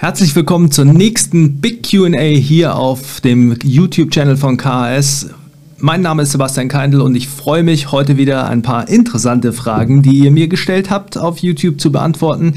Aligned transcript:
Herzlich 0.00 0.34
willkommen 0.34 0.70
zur 0.70 0.86
nächsten 0.86 1.60
Big 1.60 1.82
QA 1.82 2.22
hier 2.22 2.76
auf 2.76 3.20
dem 3.20 3.54
YouTube-Channel 3.62 4.38
von 4.38 4.56
KHS. 4.56 5.28
Mein 5.76 6.00
Name 6.00 6.22
ist 6.22 6.32
Sebastian 6.32 6.68
Keindl 6.68 7.02
und 7.02 7.14
ich 7.14 7.28
freue 7.28 7.62
mich, 7.62 7.92
heute 7.92 8.16
wieder 8.16 8.48
ein 8.48 8.62
paar 8.62 8.88
interessante 8.88 9.52
Fragen, 9.52 10.00
die 10.00 10.20
ihr 10.20 10.30
mir 10.30 10.48
gestellt 10.48 10.88
habt, 10.88 11.18
auf 11.18 11.40
YouTube 11.40 11.82
zu 11.82 11.92
beantworten. 11.92 12.54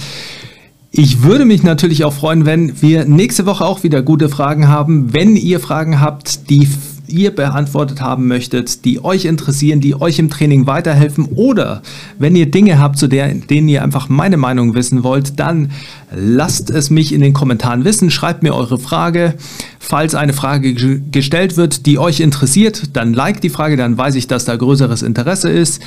Ich 0.92 1.24
würde 1.24 1.44
mich 1.44 1.64
natürlich 1.64 2.06
auch 2.06 2.14
freuen, 2.14 2.46
wenn 2.46 2.82
wir 2.82 3.04
nächste 3.04 3.46
Woche 3.46 3.66
auch 3.66 3.84
wieder 3.84 4.02
gute 4.04 4.30
Fragen 4.30 4.70
haben. 4.70 5.14
Wenn 5.14 5.36
ihr 5.36 5.60
Fragen 5.60 6.00
habt, 6.00 6.50
die 6.50 6.70
ihr 7.08 7.36
beantwortet 7.36 8.02
haben 8.02 8.28
möchtet, 8.28 8.86
die 8.86 9.04
euch 9.04 9.26
interessieren, 9.26 9.82
die 9.82 10.00
euch 10.00 10.20
im 10.20 10.30
Training 10.30 10.68
weiterhelfen 10.68 11.26
oder 11.36 11.82
wenn 12.18 12.36
ihr 12.36 12.50
Dinge 12.50 12.80
habt, 12.80 12.98
zu 12.98 13.08
der, 13.08 13.34
denen 13.34 13.68
ihr 13.68 13.84
einfach 13.84 14.10
meine 14.10 14.38
Meinung 14.38 14.74
wissen 14.76 15.04
wollt, 15.04 15.40
dann 15.40 15.72
lasst 16.16 16.70
es 16.70 16.90
mich 16.90 17.14
in 17.14 17.22
den 17.22 17.34
Kommentaren 17.34 17.84
wissen, 17.84 18.10
schreibt 18.10 18.44
mir 18.44 18.54
eure 18.54 18.78
Frage. 18.78 19.36
Falls 19.80 20.16
eine 20.16 20.34
Frage 20.34 20.74
gestellt 20.74 21.58
wird, 21.58 21.86
die 21.86 22.00
euch 22.00 22.22
interessiert, 22.22 22.96
dann 22.96 23.14
liked 23.14 23.44
die 23.44 23.50
Frage, 23.50 23.76
dann 23.76 23.98
weiß 23.98 24.16
ich, 24.16 24.28
dass 24.28 24.46
da 24.46 24.56
größeres 24.56 25.02
Interesse 25.02 25.50
ist. 25.50 25.82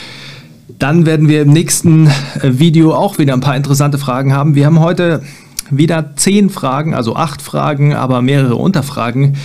Dann 0.79 1.07
werden 1.07 1.29
wir 1.29 1.43
im 1.43 1.51
nächsten 1.51 2.09
äh, 2.09 2.11
Video 2.43 2.93
auch 2.95 3.19
wieder 3.19 3.33
ein 3.33 3.41
paar 3.41 3.57
interessante 3.57 3.99
Fragen 3.99 4.35
haben. 4.35 4.55
Wir 4.55 4.67
haben 4.67 4.81
heute 4.81 5.23
wieder 5.71 6.15
zehn 6.17 6.51
Fragen, 6.51 6.95
also 6.95 7.17
acht 7.17 7.41
Fragen, 7.41 7.95
aber 7.95 8.21
mehrere 8.21 8.57
Unterfragen 8.57 9.37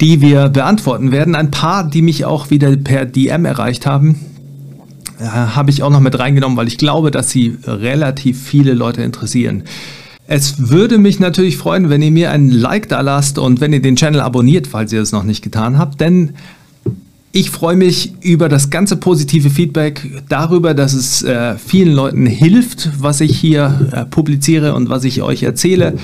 die 0.00 0.20
wir 0.20 0.48
beantworten 0.48 1.12
werden. 1.12 1.34
Ein 1.34 1.50
paar, 1.50 1.88
die 1.88 2.02
mich 2.02 2.24
auch 2.24 2.50
wieder 2.50 2.76
per 2.76 3.04
DM 3.04 3.44
erreicht 3.44 3.86
haben, 3.86 4.20
äh, 5.18 5.24
habe 5.24 5.70
ich 5.70 5.82
auch 5.82 5.90
noch 5.90 6.00
mit 6.00 6.18
reingenommen, 6.18 6.56
weil 6.56 6.68
ich 6.68 6.78
glaube, 6.78 7.10
dass 7.10 7.30
sie 7.30 7.56
relativ 7.66 8.40
viele 8.40 8.74
Leute 8.74 9.02
interessieren. 9.02 9.64
Es 10.26 10.68
würde 10.68 10.98
mich 10.98 11.20
natürlich 11.20 11.56
freuen, 11.56 11.88
wenn 11.88 12.02
ihr 12.02 12.10
mir 12.10 12.30
ein 12.30 12.50
Like 12.50 12.88
da 12.88 13.00
lasst 13.00 13.38
und 13.38 13.60
wenn 13.60 13.72
ihr 13.72 13.80
den 13.80 13.96
Channel 13.96 14.20
abonniert, 14.20 14.66
falls 14.66 14.92
ihr 14.92 15.00
es 15.00 15.10
noch 15.10 15.24
nicht 15.24 15.42
getan 15.42 15.78
habt, 15.78 16.00
denn 16.00 16.34
ich 17.32 17.50
freue 17.50 17.76
mich 17.76 18.12
über 18.22 18.48
das 18.48 18.70
ganze 18.70 18.96
positive 18.96 19.50
Feedback, 19.50 20.24
darüber, 20.28 20.74
dass 20.74 20.92
es 20.92 21.22
äh, 21.22 21.56
vielen 21.56 21.92
Leuten 21.94 22.26
hilft, 22.26 22.90
was 22.98 23.20
ich 23.20 23.38
hier 23.38 23.88
äh, 23.92 24.04
publiziere 24.04 24.74
und 24.74 24.88
was 24.88 25.04
ich 25.04 25.22
euch 25.22 25.42
erzähle. 25.42 25.94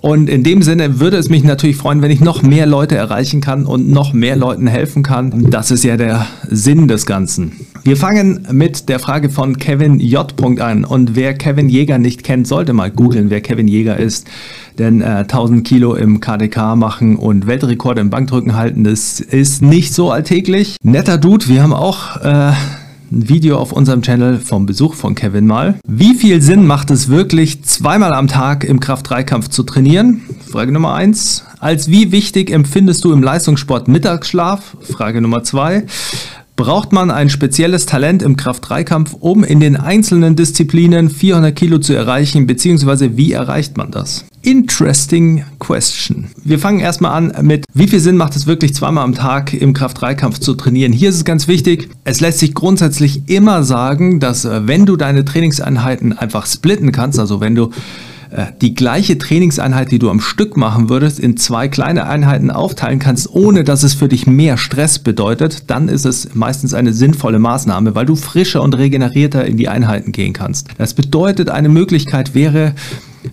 Und 0.00 0.30
in 0.30 0.42
dem 0.42 0.62
Sinne 0.62 0.98
würde 0.98 1.18
es 1.18 1.28
mich 1.28 1.44
natürlich 1.44 1.76
freuen, 1.76 2.00
wenn 2.00 2.10
ich 2.10 2.20
noch 2.20 2.42
mehr 2.42 2.66
Leute 2.66 2.96
erreichen 2.96 3.40
kann 3.40 3.66
und 3.66 3.90
noch 3.90 4.12
mehr 4.14 4.34
Leuten 4.34 4.66
helfen 4.66 5.02
kann. 5.02 5.50
Das 5.50 5.70
ist 5.70 5.84
ja 5.84 5.96
der 5.96 6.26
Sinn 6.48 6.88
des 6.88 7.04
Ganzen. 7.04 7.52
Wir 7.82 7.96
fangen 7.96 8.46
mit 8.50 8.88
der 8.88 8.98
Frage 8.98 9.28
von 9.28 9.58
Kevin 9.58 10.00
J. 10.00 10.32
an. 10.60 10.84
Und 10.84 11.16
wer 11.16 11.34
Kevin 11.34 11.68
Jäger 11.68 11.98
nicht 11.98 12.24
kennt, 12.24 12.46
sollte 12.46 12.72
mal 12.72 12.90
googeln, 12.90 13.30
wer 13.30 13.42
Kevin 13.42 13.68
Jäger 13.68 13.98
ist. 13.98 14.26
Denn 14.78 15.02
äh, 15.02 15.24
1000 15.28 15.66
Kilo 15.66 15.94
im 15.94 16.20
KDK 16.20 16.76
machen 16.76 17.16
und 17.16 17.46
Weltrekorde 17.46 18.00
im 18.00 18.08
Bankdrücken 18.08 18.54
halten, 18.56 18.84
das 18.84 19.20
ist 19.20 19.60
nicht 19.60 19.92
so 19.92 20.10
alltäglich. 20.10 20.76
Netter 20.82 21.18
Dude, 21.18 21.48
wir 21.48 21.62
haben 21.62 21.74
auch... 21.74 22.16
Äh, 22.22 22.52
ein 23.10 23.28
Video 23.28 23.58
auf 23.58 23.72
unserem 23.72 24.02
Channel 24.02 24.38
vom 24.38 24.66
Besuch 24.66 24.94
von 24.94 25.14
Kevin 25.14 25.46
mal. 25.46 25.78
Wie 25.86 26.14
viel 26.14 26.40
Sinn 26.40 26.66
macht 26.66 26.90
es 26.90 27.08
wirklich, 27.08 27.64
zweimal 27.64 28.12
am 28.12 28.28
Tag 28.28 28.64
im 28.64 28.78
Kraft-3-Kampf 28.80 29.48
zu 29.48 29.62
trainieren? 29.64 30.22
Frage 30.46 30.72
Nummer 30.72 30.94
eins. 30.94 31.44
Als 31.58 31.90
wie 31.90 32.12
wichtig 32.12 32.50
empfindest 32.50 33.04
du 33.04 33.12
im 33.12 33.22
Leistungssport 33.22 33.88
Mittagsschlaf? 33.88 34.76
Frage 34.82 35.20
Nummer 35.20 35.42
zwei. 35.42 35.86
Braucht 36.56 36.92
man 36.92 37.10
ein 37.10 37.30
spezielles 37.30 37.86
Talent 37.86 38.22
im 38.22 38.36
Kraft-3-Kampf, 38.36 39.14
um 39.18 39.44
in 39.44 39.60
den 39.60 39.76
einzelnen 39.76 40.36
Disziplinen 40.36 41.08
400 41.08 41.56
Kilo 41.56 41.78
zu 41.78 41.94
erreichen, 41.94 42.46
beziehungsweise 42.46 43.16
wie 43.16 43.32
erreicht 43.32 43.76
man 43.76 43.90
das? 43.90 44.26
Interesting 44.42 45.44
question. 45.58 46.28
Wir 46.42 46.58
fangen 46.58 46.80
erstmal 46.80 47.12
an 47.12 47.46
mit, 47.46 47.66
wie 47.74 47.86
viel 47.86 48.00
Sinn 48.00 48.16
macht 48.16 48.36
es 48.36 48.46
wirklich 48.46 48.74
zweimal 48.74 49.04
am 49.04 49.14
Tag 49.14 49.52
im 49.52 49.74
Kraft-3-Kampf 49.74 50.38
zu 50.38 50.54
trainieren? 50.54 50.92
Hier 50.92 51.10
ist 51.10 51.16
es 51.16 51.24
ganz 51.24 51.46
wichtig, 51.46 51.90
es 52.04 52.20
lässt 52.20 52.38
sich 52.38 52.54
grundsätzlich 52.54 53.28
immer 53.28 53.64
sagen, 53.64 54.18
dass 54.18 54.46
äh, 54.46 54.66
wenn 54.66 54.86
du 54.86 54.96
deine 54.96 55.26
Trainingseinheiten 55.26 56.16
einfach 56.16 56.46
splitten 56.46 56.90
kannst, 56.90 57.18
also 57.18 57.40
wenn 57.40 57.54
du 57.54 57.70
äh, 58.30 58.46
die 58.60 58.74
gleiche 58.74 59.18
Trainingseinheit, 59.18 59.92
die 59.92 59.98
du 59.98 60.08
am 60.08 60.20
Stück 60.20 60.56
machen 60.56 60.88
würdest, 60.88 61.20
in 61.20 61.36
zwei 61.36 61.68
kleine 61.68 62.06
Einheiten 62.06 62.50
aufteilen 62.50 62.98
kannst, 62.98 63.30
ohne 63.30 63.62
dass 63.62 63.82
es 63.82 63.92
für 63.92 64.08
dich 64.08 64.26
mehr 64.26 64.56
Stress 64.56 64.98
bedeutet, 65.00 65.70
dann 65.70 65.88
ist 65.88 66.06
es 66.06 66.34
meistens 66.34 66.72
eine 66.72 66.94
sinnvolle 66.94 67.38
Maßnahme, 67.38 67.94
weil 67.94 68.06
du 68.06 68.16
frischer 68.16 68.62
und 68.62 68.76
regenerierter 68.76 69.44
in 69.44 69.56
die 69.56 69.68
Einheiten 69.68 70.12
gehen 70.12 70.32
kannst. 70.32 70.68
Das 70.78 70.94
bedeutet, 70.94 71.50
eine 71.50 71.68
Möglichkeit 71.68 72.34
wäre, 72.34 72.74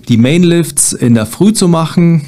die 0.10 0.18
Mainlifts 0.18 0.94
in 0.94 1.14
der 1.14 1.26
Früh 1.26 1.54
zu 1.54 1.68
machen, 1.68 2.24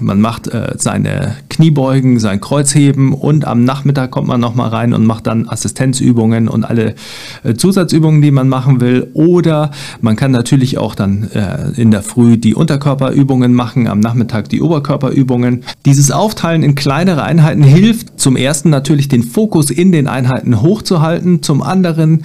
man 0.00 0.20
macht 0.20 0.48
äh, 0.48 0.74
seine 0.76 1.36
Kniebeugen, 1.48 2.18
sein 2.18 2.40
Kreuzheben 2.40 3.12
und 3.12 3.44
am 3.44 3.64
Nachmittag 3.64 4.10
kommt 4.10 4.28
man 4.28 4.40
nochmal 4.40 4.70
rein 4.70 4.92
und 4.92 5.06
macht 5.06 5.26
dann 5.26 5.48
Assistenzübungen 5.48 6.48
und 6.48 6.64
alle 6.64 6.94
äh, 7.42 7.54
Zusatzübungen, 7.54 8.20
die 8.20 8.30
man 8.30 8.48
machen 8.48 8.80
will. 8.80 9.10
Oder 9.14 9.70
man 10.00 10.16
kann 10.16 10.32
natürlich 10.32 10.78
auch 10.78 10.94
dann 10.94 11.30
äh, 11.32 11.70
in 11.80 11.90
der 11.90 12.02
Früh 12.02 12.36
die 12.36 12.54
Unterkörperübungen 12.54 13.54
machen, 13.54 13.86
am 13.86 14.00
Nachmittag 14.00 14.48
die 14.48 14.62
Oberkörperübungen. 14.62 15.64
Dieses 15.84 16.10
Aufteilen 16.10 16.62
in 16.62 16.74
kleinere 16.74 17.22
Einheiten 17.22 17.62
hilft 17.62 18.18
zum 18.20 18.36
ersten 18.36 18.70
natürlich 18.70 19.08
den 19.08 19.22
Fokus 19.22 19.70
in 19.70 19.92
den 19.92 20.08
Einheiten 20.08 20.60
hochzuhalten, 20.60 21.42
zum 21.42 21.62
anderen 21.62 22.24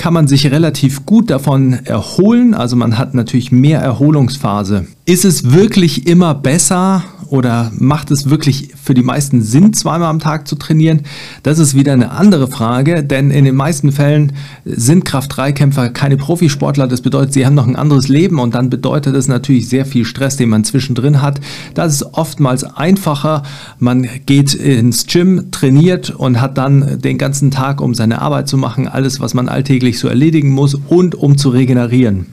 kann 0.00 0.14
man 0.14 0.26
sich 0.26 0.50
relativ 0.50 1.04
gut 1.04 1.28
davon 1.28 1.74
erholen. 1.84 2.54
Also 2.54 2.74
man 2.74 2.96
hat 2.96 3.12
natürlich 3.12 3.52
mehr 3.52 3.80
Erholungsphase. 3.80 4.86
Ist 5.04 5.26
es 5.26 5.52
wirklich 5.52 6.06
immer 6.06 6.34
besser 6.34 7.04
oder 7.30 7.70
macht 7.78 8.10
es 8.10 8.28
wirklich 8.28 8.70
für 8.82 8.92
die 8.92 9.02
meisten 9.02 9.40
Sinn, 9.40 9.72
zweimal 9.72 10.08
am 10.08 10.18
Tag 10.18 10.48
zu 10.48 10.56
trainieren? 10.56 11.02
Das 11.42 11.58
ist 11.58 11.74
wieder 11.74 11.92
eine 11.92 12.10
andere 12.10 12.48
Frage, 12.48 13.04
denn 13.04 13.30
in 13.30 13.44
den 13.44 13.54
meisten 13.54 13.92
Fällen 13.92 14.32
sind 14.64 15.04
Kraft-3-Kämpfer 15.04 15.90
keine 15.90 16.16
Profisportler. 16.16 16.88
Das 16.88 17.02
bedeutet, 17.02 17.32
sie 17.32 17.46
haben 17.46 17.54
noch 17.54 17.68
ein 17.68 17.76
anderes 17.76 18.08
Leben 18.08 18.40
und 18.40 18.54
dann 18.54 18.68
bedeutet 18.68 19.14
es 19.14 19.28
natürlich 19.28 19.68
sehr 19.68 19.86
viel 19.86 20.04
Stress, 20.04 20.36
den 20.36 20.48
man 20.48 20.64
zwischendrin 20.64 21.22
hat. 21.22 21.40
Das 21.74 21.94
ist 21.94 22.02
oftmals 22.14 22.64
einfacher. 22.64 23.44
Man 23.78 24.08
geht 24.26 24.54
ins 24.54 25.06
Gym, 25.06 25.50
trainiert 25.52 26.10
und 26.10 26.40
hat 26.40 26.58
dann 26.58 26.98
den 27.00 27.16
ganzen 27.16 27.50
Tag, 27.52 27.80
um 27.80 27.94
seine 27.94 28.20
Arbeit 28.22 28.48
zu 28.48 28.56
machen, 28.56 28.88
alles, 28.88 29.20
was 29.20 29.34
man 29.34 29.48
alltäglich 29.48 30.00
so 30.00 30.08
erledigen 30.08 30.50
muss 30.50 30.74
und 30.74 31.14
um 31.14 31.38
zu 31.38 31.50
regenerieren. 31.50 32.26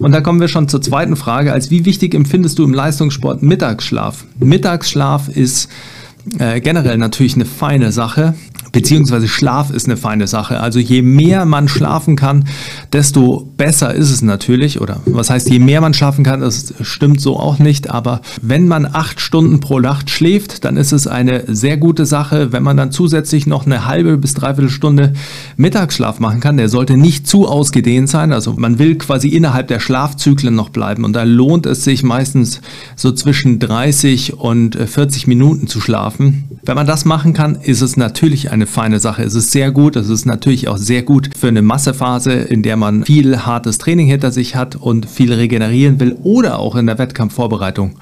Und 0.00 0.12
da 0.12 0.22
kommen 0.22 0.40
wir 0.40 0.48
schon 0.48 0.66
zur 0.66 0.80
zweiten 0.80 1.14
Frage. 1.14 1.52
Als 1.52 1.70
wie 1.70 1.84
wichtig 1.84 2.14
empfindest 2.14 2.58
du 2.58 2.64
im 2.64 2.72
Leistungssport 2.72 3.42
Mittagsschlaf? 3.42 4.24
Mittagsschlaf 4.38 5.28
ist 5.28 5.68
äh, 6.38 6.60
generell 6.62 6.96
natürlich 6.96 7.34
eine 7.34 7.44
feine 7.44 7.92
Sache 7.92 8.34
beziehungsweise 8.72 9.28
Schlaf 9.28 9.70
ist 9.70 9.86
eine 9.86 9.96
feine 9.96 10.26
Sache. 10.26 10.60
Also 10.60 10.78
je 10.78 11.02
mehr 11.02 11.44
man 11.44 11.68
schlafen 11.68 12.16
kann, 12.16 12.44
desto 12.92 13.52
besser 13.56 13.94
ist 13.94 14.10
es 14.10 14.22
natürlich. 14.22 14.80
Oder 14.80 15.00
was 15.06 15.30
heißt, 15.30 15.50
je 15.50 15.58
mehr 15.58 15.80
man 15.80 15.94
schlafen 15.94 16.24
kann, 16.24 16.40
das 16.40 16.74
stimmt 16.80 17.20
so 17.20 17.38
auch 17.38 17.58
nicht. 17.58 17.90
Aber 17.90 18.20
wenn 18.42 18.68
man 18.68 18.86
acht 18.86 19.20
Stunden 19.20 19.60
pro 19.60 19.80
Nacht 19.80 20.10
schläft, 20.10 20.64
dann 20.64 20.76
ist 20.76 20.92
es 20.92 21.06
eine 21.06 21.44
sehr 21.46 21.76
gute 21.76 22.06
Sache. 22.06 22.52
Wenn 22.52 22.62
man 22.62 22.76
dann 22.76 22.92
zusätzlich 22.92 23.46
noch 23.46 23.66
eine 23.66 23.86
halbe 23.86 24.16
bis 24.16 24.34
dreiviertel 24.34 24.70
Stunde 24.70 25.12
Mittagsschlaf 25.56 26.20
machen 26.20 26.40
kann, 26.40 26.56
der 26.56 26.68
sollte 26.68 26.96
nicht 26.96 27.26
zu 27.26 27.48
ausgedehnt 27.48 28.08
sein. 28.08 28.32
Also 28.32 28.54
man 28.56 28.78
will 28.78 28.96
quasi 28.96 29.28
innerhalb 29.28 29.68
der 29.68 29.80
Schlafzyklen 29.80 30.54
noch 30.54 30.68
bleiben. 30.68 31.04
Und 31.04 31.14
da 31.14 31.24
lohnt 31.24 31.66
es 31.66 31.84
sich 31.84 32.02
meistens 32.02 32.60
so 32.96 33.12
zwischen 33.12 33.58
30 33.58 34.34
und 34.34 34.76
40 34.76 35.26
Minuten 35.26 35.66
zu 35.66 35.80
schlafen. 35.80 36.44
Wenn 36.64 36.76
man 36.76 36.86
das 36.86 37.04
machen 37.04 37.32
kann, 37.32 37.56
ist 37.56 37.80
es 37.80 37.96
natürlich 37.96 38.50
ein 38.50 38.59
eine 38.60 38.66
feine 38.66 39.00
Sache. 39.00 39.22
Es 39.22 39.34
ist 39.34 39.50
sehr 39.50 39.70
gut. 39.70 39.96
Es 39.96 40.08
ist 40.08 40.26
natürlich 40.26 40.68
auch 40.68 40.76
sehr 40.76 41.02
gut 41.02 41.30
für 41.36 41.48
eine 41.48 41.62
Massephase, 41.62 42.32
in 42.32 42.62
der 42.62 42.76
man 42.76 43.04
viel 43.04 43.38
hartes 43.38 43.78
Training 43.78 44.06
hinter 44.06 44.30
sich 44.30 44.54
hat 44.54 44.76
und 44.76 45.06
viel 45.06 45.32
regenerieren 45.32 45.98
will 45.98 46.16
oder 46.22 46.58
auch 46.58 46.76
in 46.76 46.86
der 46.86 46.98
Wettkampfvorbereitung. 46.98 47.96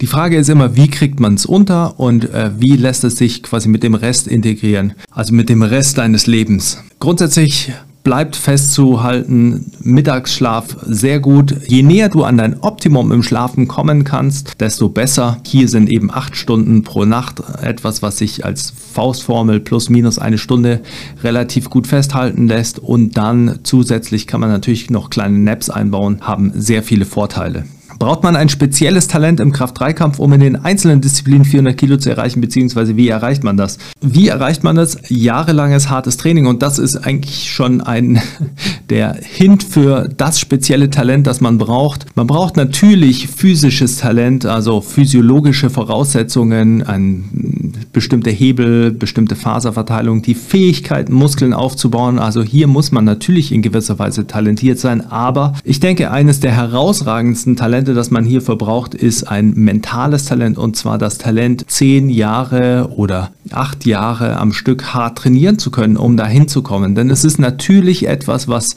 Die 0.00 0.06
Frage 0.06 0.36
ist 0.36 0.50
immer, 0.50 0.76
wie 0.76 0.88
kriegt 0.88 1.18
man 1.18 1.34
es 1.34 1.46
unter 1.46 1.98
und 1.98 2.30
äh, 2.30 2.50
wie 2.58 2.76
lässt 2.76 3.04
es 3.04 3.16
sich 3.16 3.42
quasi 3.42 3.68
mit 3.68 3.82
dem 3.82 3.94
Rest 3.94 4.28
integrieren? 4.28 4.92
Also 5.10 5.34
mit 5.34 5.48
dem 5.48 5.62
Rest 5.62 5.98
deines 5.98 6.26
Lebens. 6.26 6.82
Grundsätzlich 7.00 7.72
bleibt 8.04 8.36
festzuhalten, 8.36 9.72
Mittagsschlaf 9.80 10.76
sehr 10.86 11.20
gut. 11.20 11.56
Je 11.68 11.82
näher 11.82 12.08
du 12.08 12.24
an 12.24 12.36
dein 12.36 12.60
Optimum 12.60 13.12
im 13.12 13.22
Schlafen 13.22 13.68
kommen 13.68 14.04
kannst, 14.04 14.60
desto 14.60 14.88
besser. 14.88 15.38
Hier 15.46 15.68
sind 15.68 15.90
eben 15.90 16.10
acht 16.10 16.36
Stunden 16.36 16.82
pro 16.82 17.04
Nacht 17.04 17.42
etwas, 17.62 18.02
was 18.02 18.18
sich 18.18 18.44
als 18.44 18.72
Faustformel 18.92 19.60
plus 19.60 19.88
minus 19.88 20.18
eine 20.18 20.38
Stunde 20.38 20.80
relativ 21.22 21.70
gut 21.70 21.86
festhalten 21.86 22.48
lässt. 22.48 22.78
Und 22.78 23.16
dann 23.16 23.60
zusätzlich 23.62 24.26
kann 24.26 24.40
man 24.40 24.50
natürlich 24.50 24.90
noch 24.90 25.10
kleine 25.10 25.38
Naps 25.38 25.70
einbauen, 25.70 26.18
haben 26.22 26.52
sehr 26.54 26.82
viele 26.82 27.04
Vorteile. 27.04 27.64
Braucht 28.02 28.24
man 28.24 28.34
ein 28.34 28.48
spezielles 28.48 29.06
Talent 29.06 29.38
im 29.38 29.52
Kraft-3-Kampf, 29.52 30.18
um 30.18 30.32
in 30.32 30.40
den 30.40 30.56
einzelnen 30.56 31.00
Disziplinen 31.00 31.44
400 31.44 31.76
Kilo 31.76 31.98
zu 31.98 32.10
erreichen, 32.10 32.40
beziehungsweise 32.40 32.96
wie 32.96 33.06
erreicht 33.06 33.44
man 33.44 33.56
das? 33.56 33.78
Wie 34.00 34.26
erreicht 34.26 34.64
man 34.64 34.74
das? 34.74 34.98
Jahrelanges 35.08 35.88
hartes 35.88 36.16
Training 36.16 36.46
und 36.46 36.62
das 36.62 36.80
ist 36.80 36.96
eigentlich 36.96 37.52
schon 37.52 37.80
ein 37.80 38.20
der 38.90 39.14
Hint 39.14 39.62
für 39.62 40.08
das 40.16 40.40
spezielle 40.40 40.90
Talent, 40.90 41.28
das 41.28 41.40
man 41.40 41.58
braucht. 41.58 42.06
Man 42.16 42.26
braucht 42.26 42.56
natürlich 42.56 43.28
physisches 43.28 43.98
Talent, 43.98 44.46
also 44.46 44.80
physiologische 44.80 45.70
Voraussetzungen, 45.70 46.82
ein 46.82 47.61
bestimmte 47.92 48.30
Hebel, 48.30 48.90
bestimmte 48.90 49.36
Faserverteilung, 49.36 50.22
die 50.22 50.34
Fähigkeit, 50.34 51.08
Muskeln 51.08 51.52
aufzubauen. 51.52 52.18
Also 52.18 52.42
hier 52.42 52.66
muss 52.66 52.92
man 52.92 53.04
natürlich 53.04 53.52
in 53.52 53.62
gewisser 53.62 53.98
Weise 53.98 54.26
talentiert 54.26 54.78
sein, 54.78 55.00
aber 55.10 55.54
ich 55.64 55.80
denke, 55.80 56.10
eines 56.10 56.40
der 56.40 56.52
herausragendsten 56.52 57.56
Talente, 57.56 57.94
das 57.94 58.10
man 58.10 58.24
hierfür 58.24 58.56
braucht, 58.56 58.94
ist 58.94 59.24
ein 59.24 59.52
mentales 59.54 60.24
Talent 60.24 60.58
und 60.58 60.76
zwar 60.76 60.98
das 60.98 61.18
Talent, 61.18 61.64
zehn 61.68 62.08
Jahre 62.08 62.90
oder 62.96 63.30
acht 63.50 63.86
Jahre 63.86 64.36
am 64.36 64.52
Stück 64.52 64.94
hart 64.94 65.18
trainieren 65.18 65.58
zu 65.58 65.70
können, 65.70 65.96
um 65.96 66.16
dahin 66.16 66.48
zu 66.48 66.62
kommen. 66.62 66.94
Denn 66.94 67.10
es 67.10 67.24
ist 67.24 67.38
natürlich 67.38 68.06
etwas, 68.08 68.48
was 68.48 68.74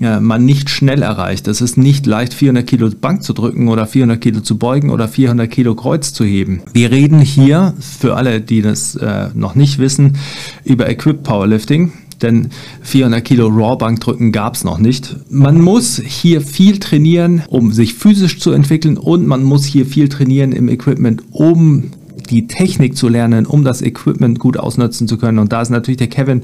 man 0.00 0.44
nicht 0.44 0.70
schnell 0.70 1.02
erreicht. 1.02 1.48
Es 1.48 1.60
ist 1.60 1.76
nicht 1.76 2.06
leicht, 2.06 2.34
400 2.34 2.66
Kilo 2.66 2.90
Bank 2.90 3.22
zu 3.22 3.32
drücken 3.32 3.68
oder 3.68 3.86
400 3.86 4.20
Kilo 4.20 4.40
zu 4.40 4.56
beugen 4.56 4.90
oder 4.90 5.08
400 5.08 5.50
Kilo 5.50 5.74
Kreuz 5.74 6.12
zu 6.12 6.24
heben. 6.24 6.62
Wir 6.72 6.90
reden 6.90 7.20
hier, 7.20 7.74
für 7.78 8.16
alle, 8.16 8.40
die 8.40 8.62
das 8.62 8.94
äh, 8.96 9.28
noch 9.34 9.54
nicht 9.54 9.78
wissen, 9.78 10.16
über 10.64 10.88
Equip 10.88 11.22
Powerlifting 11.22 11.92
denn 12.22 12.50
400 12.82 13.24
Kilo 13.24 13.48
Raw 13.48 13.76
Bank 13.76 14.00
drücken 14.00 14.32
gab 14.32 14.54
es 14.54 14.64
noch 14.64 14.78
nicht. 14.78 15.16
Man 15.28 15.60
muss 15.60 16.00
hier 16.04 16.40
viel 16.40 16.78
trainieren, 16.78 17.42
um 17.48 17.72
sich 17.72 17.94
physisch 17.94 18.38
zu 18.38 18.52
entwickeln 18.52 18.96
und 18.96 19.26
man 19.26 19.42
muss 19.42 19.64
hier 19.64 19.86
viel 19.86 20.08
trainieren 20.08 20.52
im 20.52 20.68
Equipment, 20.68 21.22
um 21.32 21.90
die 22.30 22.46
Technik 22.46 22.96
zu 22.96 23.08
lernen, 23.08 23.46
um 23.46 23.64
das 23.64 23.82
Equipment 23.82 24.38
gut 24.38 24.56
ausnutzen 24.56 25.08
zu 25.08 25.18
können. 25.18 25.38
Und 25.38 25.52
da 25.52 25.62
ist 25.62 25.70
natürlich 25.70 25.98
der 25.98 26.08
Kevin 26.08 26.42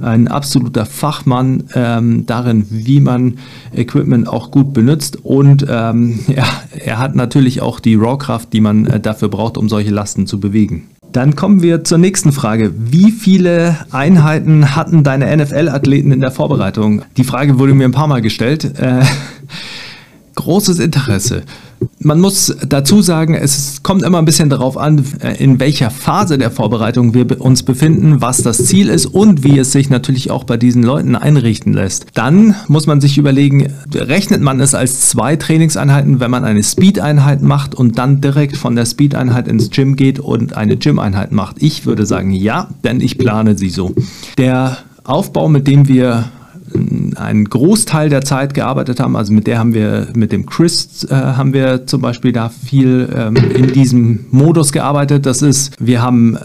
ein 0.00 0.28
absoluter 0.28 0.86
Fachmann 0.86 1.64
ähm, 1.74 2.26
darin, 2.26 2.66
wie 2.70 3.00
man 3.00 3.38
Equipment 3.74 4.28
auch 4.28 4.50
gut 4.50 4.72
benutzt. 4.72 5.18
Und 5.22 5.66
ähm, 5.68 6.20
ja, 6.28 6.46
er 6.84 6.98
hat 6.98 7.14
natürlich 7.14 7.60
auch 7.60 7.80
die 7.80 7.94
Rawkraft, 7.94 8.52
die 8.52 8.60
man 8.60 8.86
äh, 8.86 9.00
dafür 9.00 9.28
braucht, 9.28 9.56
um 9.56 9.68
solche 9.68 9.90
Lasten 9.90 10.26
zu 10.26 10.40
bewegen. 10.40 10.88
Dann 11.12 11.36
kommen 11.36 11.62
wir 11.62 11.84
zur 11.84 11.98
nächsten 11.98 12.32
Frage. 12.32 12.72
Wie 12.76 13.10
viele 13.10 13.76
Einheiten 13.90 14.76
hatten 14.76 15.04
deine 15.04 15.34
NFL-Athleten 15.34 16.12
in 16.12 16.20
der 16.20 16.30
Vorbereitung? 16.30 17.02
Die 17.16 17.24
Frage 17.24 17.58
wurde 17.58 17.74
mir 17.74 17.86
ein 17.86 17.92
paar 17.92 18.08
Mal 18.08 18.20
gestellt. 18.20 18.78
Äh, 18.78 19.02
großes 20.34 20.78
Interesse. 20.78 21.44
Man 22.00 22.20
muss 22.20 22.56
dazu 22.66 23.02
sagen, 23.02 23.34
es 23.34 23.82
kommt 23.82 24.02
immer 24.02 24.18
ein 24.18 24.24
bisschen 24.24 24.50
darauf 24.50 24.76
an, 24.76 25.04
in 25.38 25.60
welcher 25.60 25.90
Phase 25.90 26.38
der 26.38 26.50
Vorbereitung 26.50 27.14
wir 27.14 27.40
uns 27.40 27.62
befinden, 27.62 28.20
was 28.20 28.42
das 28.42 28.64
Ziel 28.66 28.88
ist 28.88 29.06
und 29.06 29.44
wie 29.44 29.58
es 29.58 29.72
sich 29.72 29.90
natürlich 29.90 30.30
auch 30.30 30.44
bei 30.44 30.56
diesen 30.56 30.82
Leuten 30.82 31.16
einrichten 31.16 31.72
lässt. 31.72 32.06
Dann 32.14 32.54
muss 32.68 32.86
man 32.86 33.00
sich 33.00 33.18
überlegen, 33.18 33.72
rechnet 33.94 34.40
man 34.40 34.60
es 34.60 34.74
als 34.74 35.08
zwei 35.08 35.36
Trainingseinheiten, 35.36 36.20
wenn 36.20 36.30
man 36.30 36.44
eine 36.44 36.62
Speed-Einheit 36.62 37.42
macht 37.42 37.74
und 37.74 37.98
dann 37.98 38.20
direkt 38.20 38.56
von 38.56 38.76
der 38.76 38.86
Speed-Einheit 38.86 39.48
ins 39.48 39.70
Gym 39.70 39.96
geht 39.96 40.18
und 40.18 40.56
eine 40.56 40.76
Gym-Einheit 40.76 41.32
macht? 41.32 41.56
Ich 41.60 41.86
würde 41.86 42.06
sagen 42.06 42.30
ja, 42.30 42.68
denn 42.84 43.00
ich 43.00 43.18
plane 43.18 43.56
sie 43.58 43.70
so. 43.70 43.94
Der 44.36 44.78
Aufbau, 45.04 45.48
mit 45.48 45.66
dem 45.66 45.88
wir 45.88 46.26
einen 47.18 47.44
Großteil 47.44 48.08
der 48.08 48.22
Zeit 48.22 48.54
gearbeitet 48.54 49.00
haben. 49.00 49.16
Also 49.16 49.32
mit 49.32 49.46
der 49.46 49.58
haben 49.58 49.74
wir, 49.74 50.08
mit 50.14 50.32
dem 50.32 50.46
Chris 50.46 51.04
äh, 51.04 51.14
haben 51.14 51.52
wir 51.52 51.86
zum 51.86 52.00
Beispiel 52.00 52.32
da 52.32 52.48
viel 52.48 53.08
ähm, 53.14 53.36
in 53.36 53.72
diesem 53.72 54.26
Modus 54.30 54.72
gearbeitet. 54.72 55.26
Das 55.26 55.42
ist, 55.42 55.74
wir 55.78 56.02
haben 56.02 56.38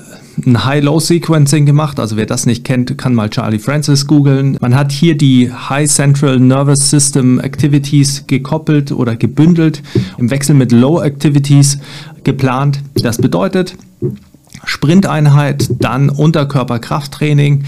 ein 0.46 0.66
High-Low-Sequencing 0.66 1.66
gemacht. 1.66 2.00
Also 2.00 2.18
wer 2.18 2.26
das 2.26 2.46
nicht 2.46 2.64
kennt, 2.64 2.98
kann 2.98 3.14
mal 3.14 3.30
Charlie 3.30 3.60
Francis 3.60 4.08
googeln. 4.08 4.58
Man 4.62 4.76
hat 4.76 4.92
hier 4.92 5.18
die 5.18 5.52
High 5.52 5.90
Central 5.90 6.40
Nervous 6.40 6.90
System 6.90 7.40
Activities 7.40 8.26
gekoppelt 8.28 8.92
oder 8.92 9.16
gebündelt 9.16 9.82
im 10.18 10.32
Wechsel 10.32 10.56
mit 10.56 10.72
Low 10.72 11.02
Activities 11.02 11.80
geplant. 12.24 12.80
Das 12.96 13.18
bedeutet, 13.18 13.76
Sprinteinheit, 14.66 15.70
dann 15.80 16.10
Unterkörperkrafttraining, 16.10 17.64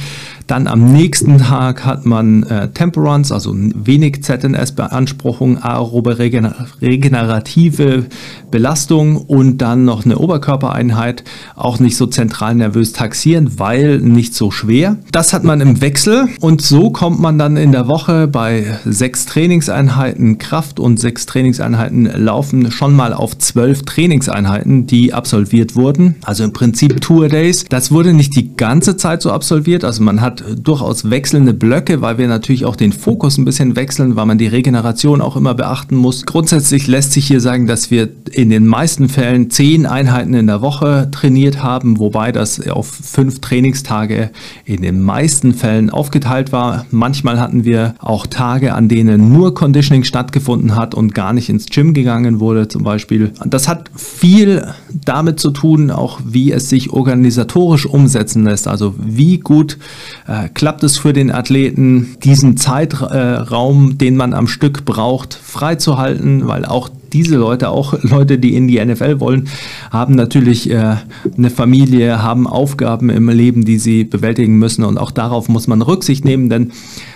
dann 0.47 0.67
am 0.67 0.91
nächsten 0.91 1.39
Tag 1.39 1.85
hat 1.85 2.05
man 2.05 2.43
äh, 2.43 2.69
Temperance, 2.69 3.33
also 3.33 3.55
wenig 3.55 4.23
ZNS-Beanspruchung, 4.23 5.57
aerobe 5.63 6.19
regenerative 6.19 8.05
Belastung 8.51 9.17
und 9.17 9.57
dann 9.57 9.85
noch 9.85 10.05
eine 10.05 10.17
Oberkörpereinheit, 10.17 11.23
auch 11.55 11.79
nicht 11.79 11.97
so 11.97 12.05
zentral 12.05 12.55
nervös 12.55 12.93
taxieren, 12.93 13.57
weil 13.59 13.99
nicht 13.99 14.35
so 14.35 14.51
schwer. 14.51 14.97
Das 15.11 15.33
hat 15.33 15.43
man 15.43 15.61
im 15.61 15.81
Wechsel 15.81 16.27
und 16.41 16.61
so 16.61 16.91
kommt 16.91 17.19
man 17.19 17.39
dann 17.39 17.57
in 17.57 17.71
der 17.71 17.87
Woche 17.87 18.27
bei 18.27 18.77
sechs 18.85 19.25
Trainingseinheiten 19.25 20.37
Kraft 20.37 20.79
und 20.79 20.99
sechs 20.99 21.25
Trainingseinheiten 21.25 22.05
Laufen 22.05 22.71
schon 22.71 22.95
mal 22.95 23.13
auf 23.13 23.37
zwölf 23.37 23.83
Trainingseinheiten, 23.83 24.85
die 24.85 25.13
absolviert 25.13 25.75
wurden. 25.75 26.15
Also 26.23 26.43
im 26.43 26.53
Prinzip 26.53 27.01
Tour 27.01 27.29
Days. 27.29 27.65
Das 27.67 27.91
wurde 27.91 28.13
nicht 28.13 28.35
die 28.35 28.55
ganze 28.55 28.95
Zeit 28.95 29.21
so 29.21 29.31
absolviert, 29.31 29.83
also 29.83 30.03
man 30.03 30.21
hat 30.21 30.34
hat 30.35 30.65
durchaus 30.65 31.09
wechselnde 31.09 31.53
Blöcke, 31.53 32.01
weil 32.01 32.17
wir 32.17 32.27
natürlich 32.27 32.65
auch 32.65 32.75
den 32.75 32.91
Fokus 32.91 33.37
ein 33.37 33.45
bisschen 33.45 33.75
wechseln, 33.75 34.15
weil 34.15 34.25
man 34.25 34.37
die 34.37 34.47
Regeneration 34.47 35.21
auch 35.21 35.35
immer 35.35 35.53
beachten 35.53 35.95
muss. 35.95 36.25
Grundsätzlich 36.25 36.87
lässt 36.87 37.13
sich 37.13 37.27
hier 37.27 37.39
sagen, 37.39 37.67
dass 37.67 37.91
wir 37.91 38.09
in 38.31 38.49
den 38.49 38.67
meisten 38.67 39.07
Fällen 39.09 39.49
zehn 39.49 39.85
Einheiten 39.85 40.33
in 40.33 40.47
der 40.47 40.61
Woche 40.61 41.09
trainiert 41.11 41.63
haben, 41.63 41.99
wobei 41.99 42.31
das 42.31 42.67
auf 42.67 42.87
fünf 42.87 43.39
Trainingstage 43.39 44.31
in 44.65 44.81
den 44.81 45.01
meisten 45.01 45.53
Fällen 45.53 45.89
aufgeteilt 45.89 46.51
war. 46.51 46.85
Manchmal 46.91 47.39
hatten 47.39 47.63
wir 47.63 47.95
auch 47.99 48.27
Tage, 48.27 48.73
an 48.73 48.89
denen 48.89 49.31
nur 49.31 49.53
Conditioning 49.53 50.03
stattgefunden 50.03 50.75
hat 50.75 50.95
und 50.95 51.13
gar 51.13 51.33
nicht 51.33 51.49
ins 51.49 51.67
Gym 51.67 51.93
gegangen 51.93 52.39
wurde 52.39 52.67
zum 52.67 52.83
Beispiel. 52.83 53.31
Das 53.45 53.67
hat 53.67 53.89
viel 53.95 54.67
damit 55.05 55.39
zu 55.39 55.51
tun, 55.51 55.91
auch 55.91 56.19
wie 56.25 56.51
es 56.51 56.69
sich 56.69 56.91
organisatorisch 56.91 57.85
umsetzen 57.85 58.43
lässt. 58.43 58.67
Also 58.67 58.95
wie 58.97 59.39
gut 59.39 59.77
äh, 60.24 60.24
klappt 60.53 60.83
es 60.83 60.97
für 60.97 61.13
den 61.13 61.31
Athleten, 61.31 62.17
diesen 62.23 62.57
Zeitraum, 62.57 63.97
den 63.97 64.17
man 64.17 64.33
am 64.33 64.47
Stück 64.47 64.83
braucht, 64.83 65.35
freizuhalten, 65.35 66.47
weil 66.47 66.65
auch 66.65 66.89
diese 67.13 67.37
Leute, 67.37 67.69
auch 67.69 67.93
Leute, 68.01 68.37
die 68.37 68.55
in 68.55 68.67
die 68.67 68.83
NFL 68.83 69.19
wollen, 69.19 69.47
haben 69.89 70.15
natürlich 70.15 70.69
äh, 70.69 70.97
eine 71.37 71.49
Familie, 71.49 72.21
haben 72.21 72.47
Aufgaben 72.47 73.09
im 73.09 73.29
Leben, 73.29 73.65
die 73.65 73.79
sie 73.79 74.03
bewältigen 74.03 74.57
müssen. 74.57 74.83
Und 74.83 74.97
auch 74.97 75.11
darauf 75.11 75.47
muss 75.47 75.67
man 75.67 75.81
Rücksicht 75.81 76.25
nehmen, 76.25 76.49
denn 76.49 76.71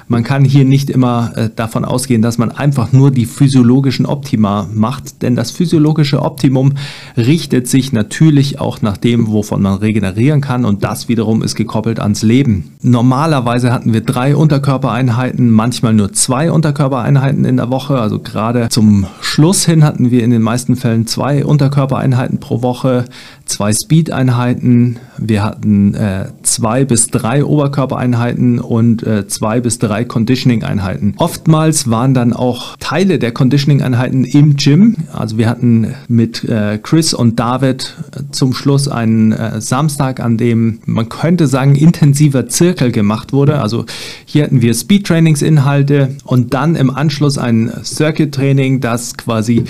man 0.10 0.24
kann 0.24 0.44
hier 0.44 0.66
nicht 0.66 0.90
immer 0.90 1.32
äh, 1.36 1.50
davon 1.56 1.86
ausgehen, 1.86 2.22
dass 2.22 2.38
man 2.38 2.52
einfach 2.52 2.92
nur 2.92 3.12
die 3.12 3.26
physiologischen 3.26 4.06
Optima 4.06 4.68
macht, 4.74 5.22
denn 5.22 5.36
das 5.36 5.52
physiologische 5.52 6.22
Optimum 6.24 6.74
richtet 7.16 7.68
sich 7.68 7.94
natürlich 7.94 8.60
auch 8.60 8.82
nach 8.82 8.98
dem, 8.98 9.28
wovon 9.28 9.62
man 9.62 9.76
regenerieren 9.76 10.42
kann 10.42 10.66
und 10.66 10.84
das 10.84 11.08
wiederum 11.10 11.44
ist 11.44 11.56
gekoppelt 11.56 12.00
ans 12.00 12.24
Leben. 12.24 12.72
Normalerweise 12.82 13.72
hatten 13.72 13.94
wir 13.94 14.02
drei 14.02 14.36
Unterkörpereinheiten, 14.36 15.52
manchmal 15.52 15.94
nur 15.94 16.12
zwei 16.12 16.52
Unterkörpereinheiten 16.52 17.46
in 17.46 17.58
der 17.58 17.70
Woche, 17.70 18.00
also 18.00 18.20
gerade 18.20 18.70
zum 18.70 19.06
Schluss 19.22 19.66
hin 19.66 19.84
hatten 19.84 20.10
wir 20.10 20.24
in 20.24 20.32
den 20.32 20.42
meisten 20.42 20.76
Fällen 20.76 21.06
zwei 21.06 21.46
Unterkörpereinheiten 21.46 22.40
pro 22.40 22.64
Woche, 22.64 23.06
zwei 23.50 23.74
Speed-Einheiten, 23.74 24.98
wir 25.18 25.44
hatten 25.44 25.94
äh, 25.96 26.28
zwei 26.44 26.86
bis 26.86 27.08
drei 27.08 27.44
Oberkörpereinheiten 27.44 28.60
und 28.60 29.04
äh, 29.04 29.28
zwei 29.28 29.60
bis 29.60 29.80
drei 29.80 30.06
Conditioning-Einheiten. 30.06 31.16
Oftmals 31.18 31.90
waren 31.90 32.14
dann 32.14 32.32
auch 32.34 32.78
Teile 32.80 33.20
der 33.20 33.32
Conditioning-Einheiten 33.32 34.24
im 34.24 34.56
Gym. 34.56 34.96
Also 35.12 35.38
wir 35.38 35.50
hatten 35.50 35.94
mit 36.08 36.44
äh, 36.44 36.80
Chris 36.82 37.14
und 37.14 37.40
David 37.40 37.96
zum 38.32 38.54
Schluss 38.54 38.88
einen 38.88 39.32
äh, 39.32 39.60
Samstag, 39.60 40.20
an 40.20 40.38
dem 40.38 40.80
man 40.86 41.10
könnte 41.10 41.48
sagen 41.48 41.76
intensiver 41.76 42.48
Zirkel 42.48 42.92
gemacht 42.92 43.34
wurde. 43.34 43.60
Also 43.60 43.86
hier 44.26 44.44
hatten 44.44 44.62
wir 44.62 44.74
Speed-Trainings-Inhalte 44.74 46.16
und 46.24 46.54
dann 46.54 46.76
im 46.76 46.90
Anschluss 46.90 47.38
ein 47.38 47.72
Circuit-Training, 47.84 48.80
das 48.80 49.18
quasi 49.18 49.66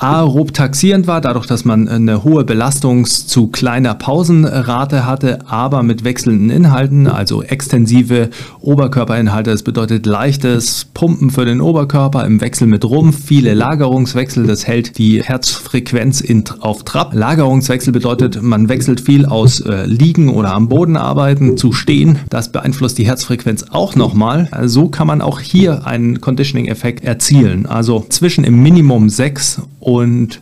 aerob 0.00 0.54
taxierend 0.54 1.06
war, 1.06 1.20
dadurch, 1.20 1.46
dass 1.46 1.64
man 1.64 1.88
eine 1.88 2.24
hohe 2.24 2.44
Belastungs- 2.44 3.26
zu 3.26 3.48
kleiner 3.48 3.94
Pausenrate 3.94 5.06
hatte, 5.06 5.48
aber 5.48 5.82
mit 5.82 6.04
wechselnden 6.04 6.50
Inhalten, 6.50 7.06
also 7.06 7.42
extensive 7.42 8.30
Oberkörperinhalte. 8.60 9.50
Das 9.50 9.62
bedeutet 9.62 10.06
leichtes 10.06 10.86
Pumpen 10.94 11.30
für 11.30 11.44
den 11.44 11.60
Oberkörper 11.60 12.24
im 12.24 12.40
Wechsel 12.40 12.66
mit 12.66 12.84
Rumpf, 12.84 13.24
viele 13.24 13.54
Lagerungswechsel, 13.54 14.46
das 14.46 14.66
hält 14.66 14.98
die 14.98 15.22
Herzfrequenz 15.22 16.20
in, 16.20 16.44
auf 16.60 16.84
Trab. 16.84 17.14
Lagerungswechsel 17.14 17.92
bedeutet, 17.92 18.42
man 18.42 18.68
wechselt 18.68 19.00
viel 19.00 19.26
aus 19.26 19.60
äh, 19.60 19.86
Liegen 19.86 20.28
oder 20.28 20.54
am 20.54 20.68
Boden 20.68 20.96
arbeiten 20.96 21.56
zu 21.56 21.72
Stehen. 21.72 22.18
Das 22.30 22.50
beeinflusst 22.50 22.98
die 22.98 23.06
Herzfrequenz 23.06 23.66
auch 23.70 23.94
nochmal. 23.94 24.48
So 24.64 24.88
kann 24.88 25.06
man 25.06 25.20
auch 25.20 25.40
hier 25.40 25.86
einen 25.86 26.20
Conditioning-Effekt 26.20 27.04
erzielen. 27.04 27.66
Also 27.66 28.04
zwischen 28.08 28.44
im 28.44 28.62
Minimum 28.62 29.08
6 29.08 29.62
und 29.84 30.40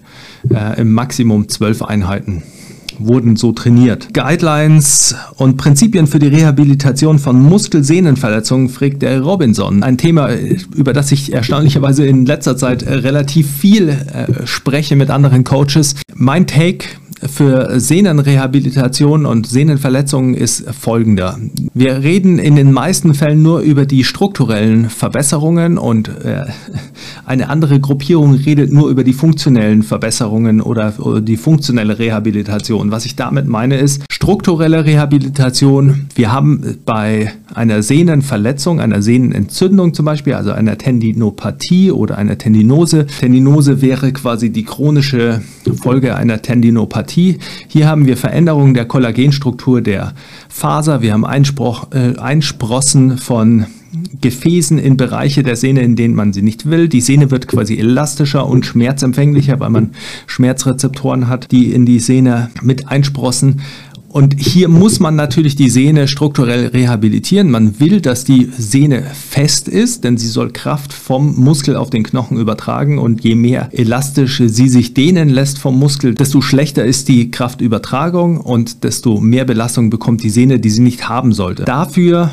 äh, 0.51 0.81
im 0.81 0.93
Maximum 0.93 1.49
zwölf 1.49 1.83
Einheiten 1.83 2.43
wurden 2.99 3.37
so 3.37 3.53
trainiert. 3.53 4.13
Guidelines 4.15 5.17
und 5.37 5.57
Prinzipien 5.57 6.07
für 6.07 6.19
die 6.19 6.29
Rehabilitation 6.29 7.19
von 7.19 7.43
Muskelsehnenverletzungen 7.43 8.69
fragt 8.69 9.03
der 9.03 9.21
Robinson. 9.21 9.83
Ein 9.83 9.99
Thema, 9.99 10.31
über 10.75 10.93
das 10.93 11.11
ich 11.11 11.33
erstaunlicherweise 11.33 12.07
in 12.07 12.27
letzter 12.27 12.57
Zeit 12.57 12.87
relativ 12.87 13.51
viel 13.51 13.89
äh, 13.89 14.47
spreche 14.47 14.95
mit 14.95 15.11
anderen 15.11 15.43
Coaches. 15.43 15.97
Mein 16.15 16.47
Take 16.47 16.87
für 17.29 17.81
Sehnenrehabilitation 17.81 19.27
und 19.27 19.47
Sehnenverletzungen 19.47 20.35
ist 20.35 20.65
folgender. 20.71 21.39
Wir 21.75 22.03
reden 22.03 22.39
in 22.39 22.57
den 22.57 22.73
meisten 22.73 23.15
Fällen 23.15 23.43
nur 23.43 23.61
über 23.61 23.87
die 23.87 24.05
strukturellen 24.05 24.91
Verbesserungen 24.91 25.79
und 25.79 26.09
äh, 26.09 26.45
eine 27.25 27.49
andere 27.49 27.81
Gruppierung 27.81 28.35
redet 28.35 28.73
nur 28.73 28.89
über 28.89 29.05
die 29.05 29.13
funktionellen 29.13 29.83
Verbesserungen 29.83 30.61
oder, 30.61 30.95
oder 30.99 31.21
die 31.21 31.37
funktionelle 31.37 31.99
Rehabilitation. 31.99 32.91
Was 32.91 33.07
ich 33.07 33.17
damit 33.17 33.47
meine 33.47 33.77
ist 33.77 34.03
strukturelle 34.23 34.85
Rehabilitation. 34.85 36.07
Wir 36.15 36.31
haben 36.31 36.79
bei 36.85 37.33
einer 37.55 37.83
Sehnenverletzung, 37.83 38.81
einer 38.81 39.03
Sehnenentzündung 39.03 39.95
zum 39.95 40.05
Beispiel, 40.05 40.35
also 40.35 40.53
einer 40.53 40.79
Tendinopathie 40.79 41.91
oder 41.91 42.19
einer 42.19 42.39
Tendinose. 42.39 43.07
Tendinose 43.07 43.83
wäre 43.83 44.13
quasi 44.13 44.51
die 44.51 44.63
chronische 44.63 45.43
Folge 45.75 46.15
einer 46.15 46.41
Tendinopathie. 46.41 47.12
Hier 47.13 47.89
haben 47.89 48.07
wir 48.07 48.17
Veränderungen 48.17 48.75
der 48.75 48.87
Kollagenstruktur 48.87 49.81
der 49.81 50.15
Faser. 50.49 51.03
Wir 51.03 51.13
haben 51.13 51.25
Einspruch, 51.25 51.89
äh, 51.93 52.17
Einsprossen 52.19 53.19
von 53.19 53.67
Gefäßen 54.23 54.79
in 54.79 54.97
Bereiche 54.97 55.43
der 55.43 55.57
Sehne, 55.57 55.83
in 55.83 55.97
denen 55.97 56.15
man 56.15 56.33
sie 56.33 56.41
nicht 56.41 56.71
will. 56.71 56.89
Die 56.89 57.03
Sehne 57.03 57.31
wird 57.31 57.47
quasi 57.47 57.77
elastischer 57.77 58.47
und 58.47 58.65
schmerzempfänglicher, 58.65 59.61
weil 59.61 59.69
man 59.69 59.91
Schmerzrezeptoren 60.27 61.29
hat, 61.29 61.53
die 61.53 61.73
in 61.73 61.85
die 61.85 62.01
Sehne 62.01 62.51
mit 62.63 62.89
einsprossen. 62.89 63.61
Und 64.13 64.39
hier 64.39 64.69
muss 64.69 65.01
man 65.01 65.17
natürlich 65.17 65.57
die 65.57 65.71
Sehne 65.71 66.07
strukturell 66.07 66.67
rehabilitieren. 66.67 67.51
Man 67.51 67.81
will, 67.81 68.03
dass 68.03 68.25
die 68.25 68.51
Sehne 68.55 69.05
fest 69.05 69.69
ist, 69.69 70.05
denn 70.05 70.19
sie 70.19 70.29
soll 70.29 70.53
Kraft 70.53 70.93
vom 70.93 71.35
Muskel 71.37 71.77
auf 71.77 71.89
den 71.89 72.03
Knochen 72.03 72.37
übertragen. 72.37 72.99
Und 72.99 73.25
je 73.25 73.35
mehr 73.35 73.71
elastisch 73.73 74.43
sie 74.45 74.69
sich 74.69 74.93
dehnen 74.93 75.31
lässt 75.31 75.59
vom 75.59 75.79
Muskel, 75.79 76.15
desto 76.15 76.43
schlechter 76.43 76.85
ist 76.85 77.09
die 77.09 77.31
Kraftübertragung 77.31 78.37
und 78.37 78.85
desto 78.85 79.19
mehr 79.19 79.47
Belastung 79.47 79.89
bekommt 79.89 80.23
die 80.23 80.31
Sehne, 80.31 80.61
die 80.61 80.71
sie 80.71 80.83
nicht 80.83 81.09
haben 81.09 81.33
sollte. 81.33 81.65
Dafür 81.65 82.33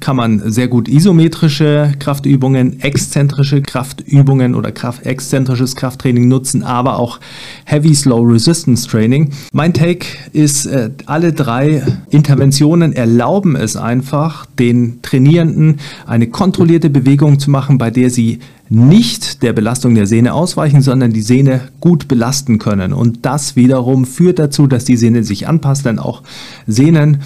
kann 0.00 0.16
man 0.16 0.50
sehr 0.50 0.68
gut 0.68 0.88
isometrische 0.88 1.92
Kraftübungen, 1.98 2.80
exzentrische 2.80 3.62
Kraftübungen 3.62 4.54
oder 4.54 4.72
Kraft, 4.72 5.04
exzentrisches 5.06 5.76
Krafttraining 5.76 6.28
nutzen, 6.28 6.62
aber 6.62 6.98
auch 6.98 7.20
Heavy 7.64 7.94
Slow 7.94 8.24
Resistance 8.30 8.88
Training. 8.88 9.30
Mein 9.52 9.74
Take 9.74 10.06
ist, 10.32 10.66
äh, 10.66 10.90
alle 11.06 11.32
drei 11.32 11.82
Interventionen 12.10 12.92
erlauben 12.92 13.56
es 13.56 13.76
einfach, 13.76 14.46
den 14.58 15.00
Trainierenden 15.02 15.78
eine 16.06 16.28
kontrollierte 16.28 16.90
Bewegung 16.90 17.38
zu 17.38 17.50
machen, 17.50 17.78
bei 17.78 17.90
der 17.90 18.10
sie 18.10 18.40
nicht 18.70 19.42
der 19.42 19.52
Belastung 19.52 19.94
der 19.94 20.06
Sehne 20.06 20.32
ausweichen, 20.32 20.80
sondern 20.80 21.12
die 21.12 21.22
Sehne 21.22 21.60
gut 21.80 22.08
belasten 22.08 22.58
können. 22.58 22.92
Und 22.92 23.26
das 23.26 23.56
wiederum 23.56 24.06
führt 24.06 24.38
dazu, 24.38 24.66
dass 24.66 24.84
die 24.84 24.96
Sehne 24.96 25.22
sich 25.22 25.46
anpasst, 25.46 25.84
denn 25.84 25.98
auch 25.98 26.22
Sehnen 26.66 27.18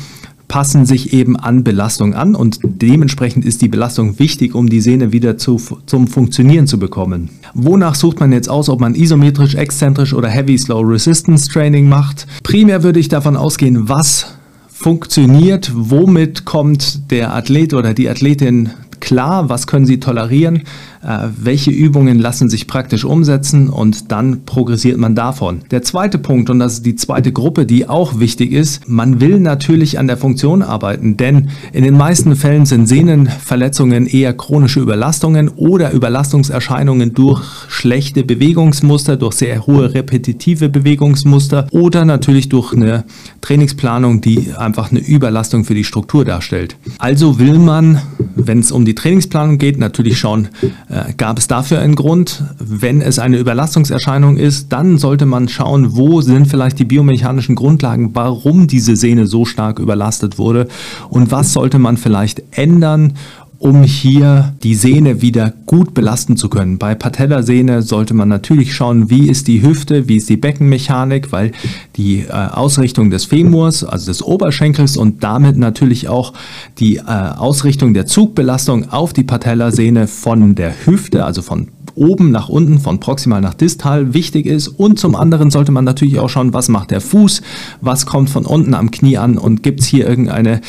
passen 0.48 0.86
sich 0.86 1.12
eben 1.12 1.36
an 1.36 1.62
Belastung 1.62 2.14
an 2.14 2.34
und 2.34 2.58
dementsprechend 2.64 3.44
ist 3.44 3.62
die 3.62 3.68
Belastung 3.68 4.18
wichtig, 4.18 4.54
um 4.54 4.68
die 4.68 4.80
Sehne 4.80 5.12
wieder 5.12 5.36
zu, 5.36 5.60
zum 5.86 6.08
Funktionieren 6.08 6.66
zu 6.66 6.78
bekommen. 6.78 7.30
Wonach 7.54 7.94
sucht 7.94 8.18
man 8.18 8.32
jetzt 8.32 8.48
aus, 8.48 8.68
ob 8.68 8.80
man 8.80 8.94
isometrisch, 8.94 9.54
exzentrisch 9.54 10.14
oder 10.14 10.28
Heavy 10.28 10.56
Slow 10.56 10.82
Resistance 10.82 11.50
Training 11.50 11.88
macht? 11.88 12.26
Primär 12.42 12.82
würde 12.82 12.98
ich 12.98 13.08
davon 13.08 13.36
ausgehen, 13.36 13.88
was 13.88 14.34
funktioniert, 14.68 15.70
womit 15.74 16.44
kommt 16.44 17.10
der 17.10 17.34
Athlet 17.34 17.74
oder 17.74 17.94
die 17.94 18.08
Athletin 18.08 18.70
klar, 19.00 19.48
was 19.48 19.66
können 19.66 19.86
sie 19.86 20.00
tolerieren, 20.00 20.62
welche 21.00 21.70
Übungen 21.70 22.18
lassen 22.18 22.48
sich 22.50 22.66
praktisch 22.66 23.04
umsetzen 23.04 23.68
und 23.68 24.10
dann 24.10 24.44
progressiert 24.44 24.98
man 24.98 25.14
davon. 25.14 25.60
Der 25.70 25.82
zweite 25.82 26.18
Punkt, 26.18 26.50
und 26.50 26.58
das 26.58 26.74
ist 26.74 26.86
die 26.86 26.96
zweite 26.96 27.32
Gruppe, 27.32 27.66
die 27.66 27.88
auch 27.88 28.18
wichtig 28.18 28.52
ist, 28.52 28.88
man 28.88 29.20
will 29.20 29.40
natürlich 29.40 29.98
an 29.98 30.06
der 30.06 30.16
Funktion 30.16 30.62
arbeiten, 30.62 31.16
denn 31.16 31.50
in 31.72 31.84
den 31.84 31.96
meisten 31.96 32.36
Fällen 32.36 32.66
sind 32.66 32.86
Sehnenverletzungen 32.86 34.06
eher 34.06 34.32
chronische 34.32 34.80
Überlastungen 34.80 35.48
oder 35.48 35.92
Überlastungserscheinungen 35.92 37.14
durch 37.14 37.42
schlechte 37.68 38.24
Bewegungsmuster, 38.24 39.16
durch 39.16 39.34
sehr 39.34 39.66
hohe 39.66 39.94
repetitive 39.94 40.68
Bewegungsmuster 40.68 41.66
oder 41.70 42.04
natürlich 42.04 42.48
durch 42.48 42.72
eine 42.72 43.04
Trainingsplanung, 43.40 44.20
die 44.20 44.52
einfach 44.56 44.90
eine 44.90 45.00
Überlastung 45.00 45.64
für 45.64 45.74
die 45.74 45.84
Struktur 45.84 46.24
darstellt. 46.24 46.76
Also 46.98 47.38
will 47.38 47.58
man, 47.58 48.00
wenn 48.34 48.60
es 48.60 48.72
um 48.72 48.84
die 48.84 48.94
Trainingsplanung 48.94 49.58
geht, 49.58 49.78
natürlich 49.78 50.18
schauen, 50.18 50.48
äh, 50.87 50.87
gab 51.16 51.38
es 51.38 51.46
dafür 51.46 51.80
einen 51.80 51.94
Grund? 51.94 52.44
Wenn 52.58 53.02
es 53.02 53.18
eine 53.18 53.38
Überlastungserscheinung 53.38 54.38
ist, 54.38 54.72
dann 54.72 54.96
sollte 54.96 55.26
man 55.26 55.48
schauen, 55.48 55.96
wo 55.96 56.22
sind 56.22 56.46
vielleicht 56.46 56.78
die 56.78 56.84
biomechanischen 56.84 57.54
Grundlagen, 57.54 58.10
warum 58.14 58.66
diese 58.66 58.96
Sehne 58.96 59.26
so 59.26 59.44
stark 59.44 59.78
überlastet 59.78 60.38
wurde 60.38 60.68
und 61.10 61.30
was 61.30 61.52
sollte 61.52 61.78
man 61.78 61.98
vielleicht 61.98 62.42
ändern, 62.52 63.14
um 63.58 63.82
hier 63.82 64.54
die 64.62 64.74
Sehne 64.74 65.20
wieder 65.20 65.52
gut 65.66 65.92
belasten 65.92 66.36
zu 66.36 66.48
können. 66.48 66.78
Bei 66.78 66.94
Patellasehne 66.94 67.82
sollte 67.82 68.14
man 68.14 68.28
natürlich 68.28 68.74
schauen, 68.74 69.10
wie 69.10 69.28
ist 69.28 69.48
die 69.48 69.62
Hüfte, 69.62 70.08
wie 70.08 70.16
ist 70.16 70.28
die 70.28 70.36
Beckenmechanik, 70.36 71.32
weil 71.32 71.52
die 71.96 72.20
äh, 72.20 72.30
Ausrichtung 72.32 73.10
des 73.10 73.24
Femurs, 73.24 73.82
also 73.82 74.06
des 74.06 74.22
Oberschenkels 74.22 74.96
und 74.96 75.24
damit 75.24 75.56
natürlich 75.56 76.08
auch 76.08 76.34
die 76.78 76.96
äh, 76.96 77.02
Ausrichtung 77.02 77.94
der 77.94 78.06
Zugbelastung 78.06 78.90
auf 78.90 79.12
die 79.12 79.24
Patellasehne 79.24 80.06
von 80.06 80.54
der 80.54 80.74
Hüfte, 80.86 81.24
also 81.24 81.42
von 81.42 81.68
oben 81.98 82.30
nach 82.30 82.48
unten, 82.48 82.78
von 82.78 83.00
proximal 83.00 83.40
nach 83.40 83.54
distal 83.54 84.14
wichtig 84.14 84.46
ist. 84.46 84.68
Und 84.68 84.98
zum 84.98 85.14
anderen 85.14 85.50
sollte 85.50 85.72
man 85.72 85.84
natürlich 85.84 86.18
auch 86.20 86.28
schauen, 86.28 86.54
was 86.54 86.68
macht 86.68 86.90
der 86.90 87.00
Fuß, 87.00 87.42
was 87.80 88.06
kommt 88.06 88.30
von 88.30 88.46
unten 88.46 88.74
am 88.74 88.90
Knie 88.90 89.18
an 89.18 89.36
und 89.36 89.62
gibt 89.62 89.80
es 89.80 89.86
hier 89.86 90.08
irgendeine 90.08 90.60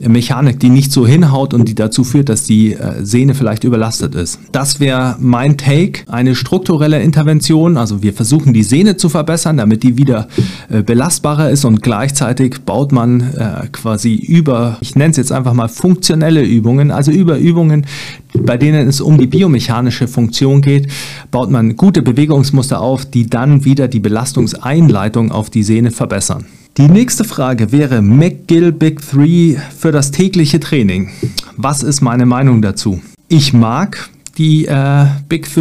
Mechanik, 0.00 0.58
die 0.58 0.70
nicht 0.70 0.90
so 0.90 1.06
hinhaut 1.06 1.54
und 1.54 1.68
die 1.68 1.74
dazu 1.76 2.02
führt, 2.02 2.28
dass 2.28 2.42
die 2.42 2.74
äh, 2.74 3.04
Sehne 3.04 3.34
vielleicht 3.34 3.62
überlastet 3.62 4.16
ist. 4.16 4.40
Das 4.50 4.80
wäre 4.80 5.16
mein 5.20 5.56
Take, 5.56 6.02
eine 6.08 6.34
strukturelle 6.34 7.00
Intervention. 7.00 7.76
Also 7.76 8.02
wir 8.02 8.12
versuchen 8.12 8.52
die 8.52 8.64
Sehne 8.64 8.96
zu 8.96 9.08
verbessern, 9.08 9.56
damit 9.56 9.84
die 9.84 9.96
wieder 9.96 10.26
äh, 10.68 10.82
belastbarer 10.82 11.50
ist 11.50 11.64
und 11.64 11.80
gleichzeitig 11.80 12.62
baut 12.66 12.90
man 12.90 13.20
äh, 13.20 13.68
quasi 13.70 14.14
über, 14.14 14.78
ich 14.80 14.96
nenne 14.96 15.12
es 15.12 15.16
jetzt 15.16 15.30
einfach 15.30 15.54
mal 15.54 15.68
funktionelle 15.68 16.42
Übungen, 16.42 16.90
also 16.90 17.12
über 17.12 17.38
Übungen, 17.38 17.86
bei 18.36 18.56
denen 18.56 18.88
es 18.88 19.00
um 19.00 19.16
die 19.16 19.28
biomechanische 19.28 20.08
Funktion 20.08 20.60
geht, 20.60 20.88
baut 21.30 21.50
man 21.50 21.76
gute 21.76 22.02
Bewegungsmuster 22.02 22.80
auf, 22.80 23.06
die 23.06 23.28
dann 23.28 23.64
wieder 23.64 23.86
die 23.86 24.00
Belastungseinleitung 24.00 25.30
auf 25.30 25.50
die 25.50 25.62
Sehne 25.62 25.92
verbessern. 25.92 26.46
Die 26.76 26.88
nächste 26.88 27.22
Frage 27.22 27.70
wäre 27.70 28.02
McGill 28.02 28.72
Big 28.72 29.00
3 29.00 29.62
für 29.78 29.92
das 29.92 30.10
tägliche 30.10 30.58
Training. 30.58 31.08
Was 31.56 31.84
ist 31.84 32.00
meine 32.00 32.26
Meinung 32.26 32.62
dazu? 32.62 33.00
Ich 33.28 33.52
mag 33.52 34.10
die 34.38 34.66
äh, 34.66 35.06
Big 35.28 35.48
3 35.54 35.60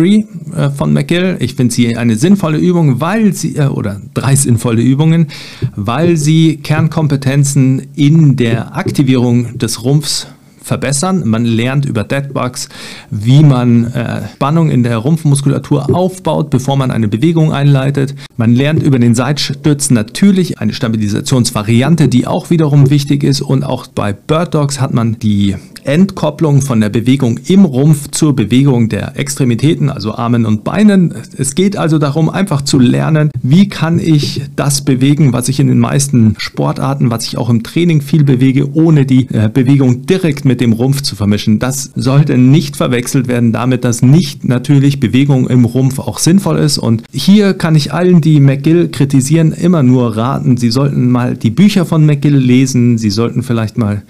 äh, 0.56 0.70
von 0.72 0.92
McGill. 0.92 1.38
Ich 1.40 1.54
finde 1.54 1.72
sie 1.72 1.96
eine 1.96 2.16
sinnvolle 2.16 2.58
Übung, 2.58 3.00
weil 3.00 3.32
sie, 3.34 3.58
äh, 3.58 3.68
oder 3.68 4.02
drei 4.16 4.36
sinnvolle 4.36 4.82
Übungen, 4.82 5.28
weil 5.76 6.18
sie 6.18 6.58
Kernkompetenzen 6.58 7.90
in 7.94 8.36
der 8.36 8.76
Aktivierung 8.76 9.60
des 9.60 9.84
Rumpfs 9.84 10.26
verbessern. 10.64 11.24
Man 11.26 11.46
lernt 11.46 11.86
über 11.86 12.04
Deadbugs, 12.04 12.70
wie 13.12 13.44
man 13.44 13.92
äh, 13.94 14.28
Spannung 14.34 14.72
in 14.72 14.84
der 14.84 14.98
Rumpfmuskulatur 14.98 15.94
aufbaut, 15.94 16.50
bevor 16.50 16.78
man 16.78 16.90
eine 16.90 17.08
Bewegung 17.08 17.54
einleitet. 17.54 18.16
Man 18.38 18.56
lernt 18.56 18.82
über 18.82 18.98
den 18.98 19.14
Seitstütz 19.14 19.90
natürlich 19.90 20.60
eine 20.60 20.74
Stabilisationsvariante, 20.74 22.08
die 22.08 22.26
auch 22.26 22.50
wiederum 22.50 22.90
wichtig 22.90 23.24
ist. 23.24 23.42
Und 23.42 23.64
auch 23.64 23.88
bei 23.88 24.14
Bird 24.14 24.56
Dogs 24.56 24.80
hat 24.80 24.94
man 24.94 25.20
die 25.20 25.56
Entkopplung 25.86 26.62
von 26.62 26.80
der 26.80 26.90
Bewegung 26.90 27.40
im 27.48 27.66
Rumpf 27.66 28.10
zur 28.12 28.36
Bewegung 28.36 28.90
der 28.90 29.18
Extremitäten, 29.18 29.90
also 29.90 30.16
Armen 30.16 30.46
und 30.46 30.64
Beinen. 30.64 31.14
Es 31.38 31.56
geht 31.56 31.78
also 31.78 31.98
darum, 31.98 32.30
einfach 32.30 32.62
zu 32.62 32.80
lernen, 32.80 33.30
wie 33.42 33.68
kann 33.68 34.00
ich 34.00 34.42
das 34.56 34.82
bewegen, 34.82 35.34
was 35.34 35.50
ich 35.50 35.60
in 35.60 35.68
den 35.68 35.80
meisten 35.80 36.36
Sportarten, 36.38 37.12
was 37.12 37.26
ich 37.26 37.38
auch 37.38 37.50
im 37.50 37.64
Training 37.64 38.02
viel 38.02 38.24
bewege, 38.24 38.74
ohne 38.74 39.06
die 39.06 39.28
äh, 39.30 39.50
Bewegung 39.54 40.06
direkt 40.06 40.46
mit 40.54 40.62
dem 40.62 40.74
Rumpf 40.74 41.02
zu 41.02 41.16
vermischen. 41.16 41.58
Das 41.58 41.90
sollte 41.96 42.38
nicht 42.38 42.78
verwechselt 42.78 43.28
werden 43.28 43.52
damit, 43.52 43.84
dass 43.84 44.04
nicht 44.04 44.46
natürlich 44.46 45.00
Bewegung 45.00 45.50
im 45.50 45.66
Rumpf 45.66 45.98
auch 45.98 46.20
sinnvoll 46.20 46.60
ist. 46.60 46.78
Und 46.78 47.02
hier 47.12 47.56
kann 47.56 47.74
ich 47.74 47.92
allen, 47.92 48.22
die 48.22 48.40
McGill 48.40 48.90
kritisieren, 48.90 49.52
immer 49.52 49.82
nur 49.82 50.16
raten, 50.16 50.58
sie 50.58 50.70
sollten 50.70 51.10
mal 51.10 51.36
die 51.36 51.50
Bücher 51.50 51.88
von 51.88 52.06
McGill 52.06 52.38
lesen, 52.38 53.00
sie 53.00 53.10
sollten 53.10 53.42
vielleicht 53.42 53.80
mal 53.80 54.04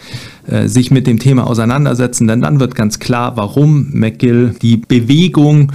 äh, 0.47 0.67
sich 0.67 0.91
mit 0.91 1.07
dem 1.07 1.17
Thema 1.17 1.47
auseinandersetzen, 1.47 2.27
denn 2.27 2.41
dann 2.41 2.59
wird 2.59 2.75
ganz 2.75 2.99
klar, 2.99 3.37
warum 3.37 3.87
McGill 3.93 4.53
die 4.61 4.75
Bewegung 4.75 5.71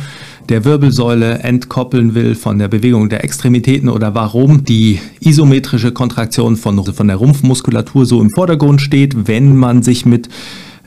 der 0.48 0.64
Wirbelsäule 0.64 1.40
entkoppeln 1.40 2.14
will 2.14 2.34
von 2.34 2.58
der 2.58 2.68
Bewegung 2.68 3.08
der 3.08 3.24
Extremitäten 3.24 3.88
oder 3.88 4.14
warum 4.14 4.64
die 4.64 4.98
isometrische 5.20 5.92
Kontraktion 5.92 6.56
von, 6.56 6.84
von 6.84 7.08
der 7.08 7.16
Rumpfmuskulatur 7.16 8.06
so 8.06 8.20
im 8.20 8.30
Vordergrund 8.30 8.80
steht, 8.80 9.28
wenn 9.28 9.56
man 9.56 9.82
sich 9.82 10.06
mit 10.06 10.28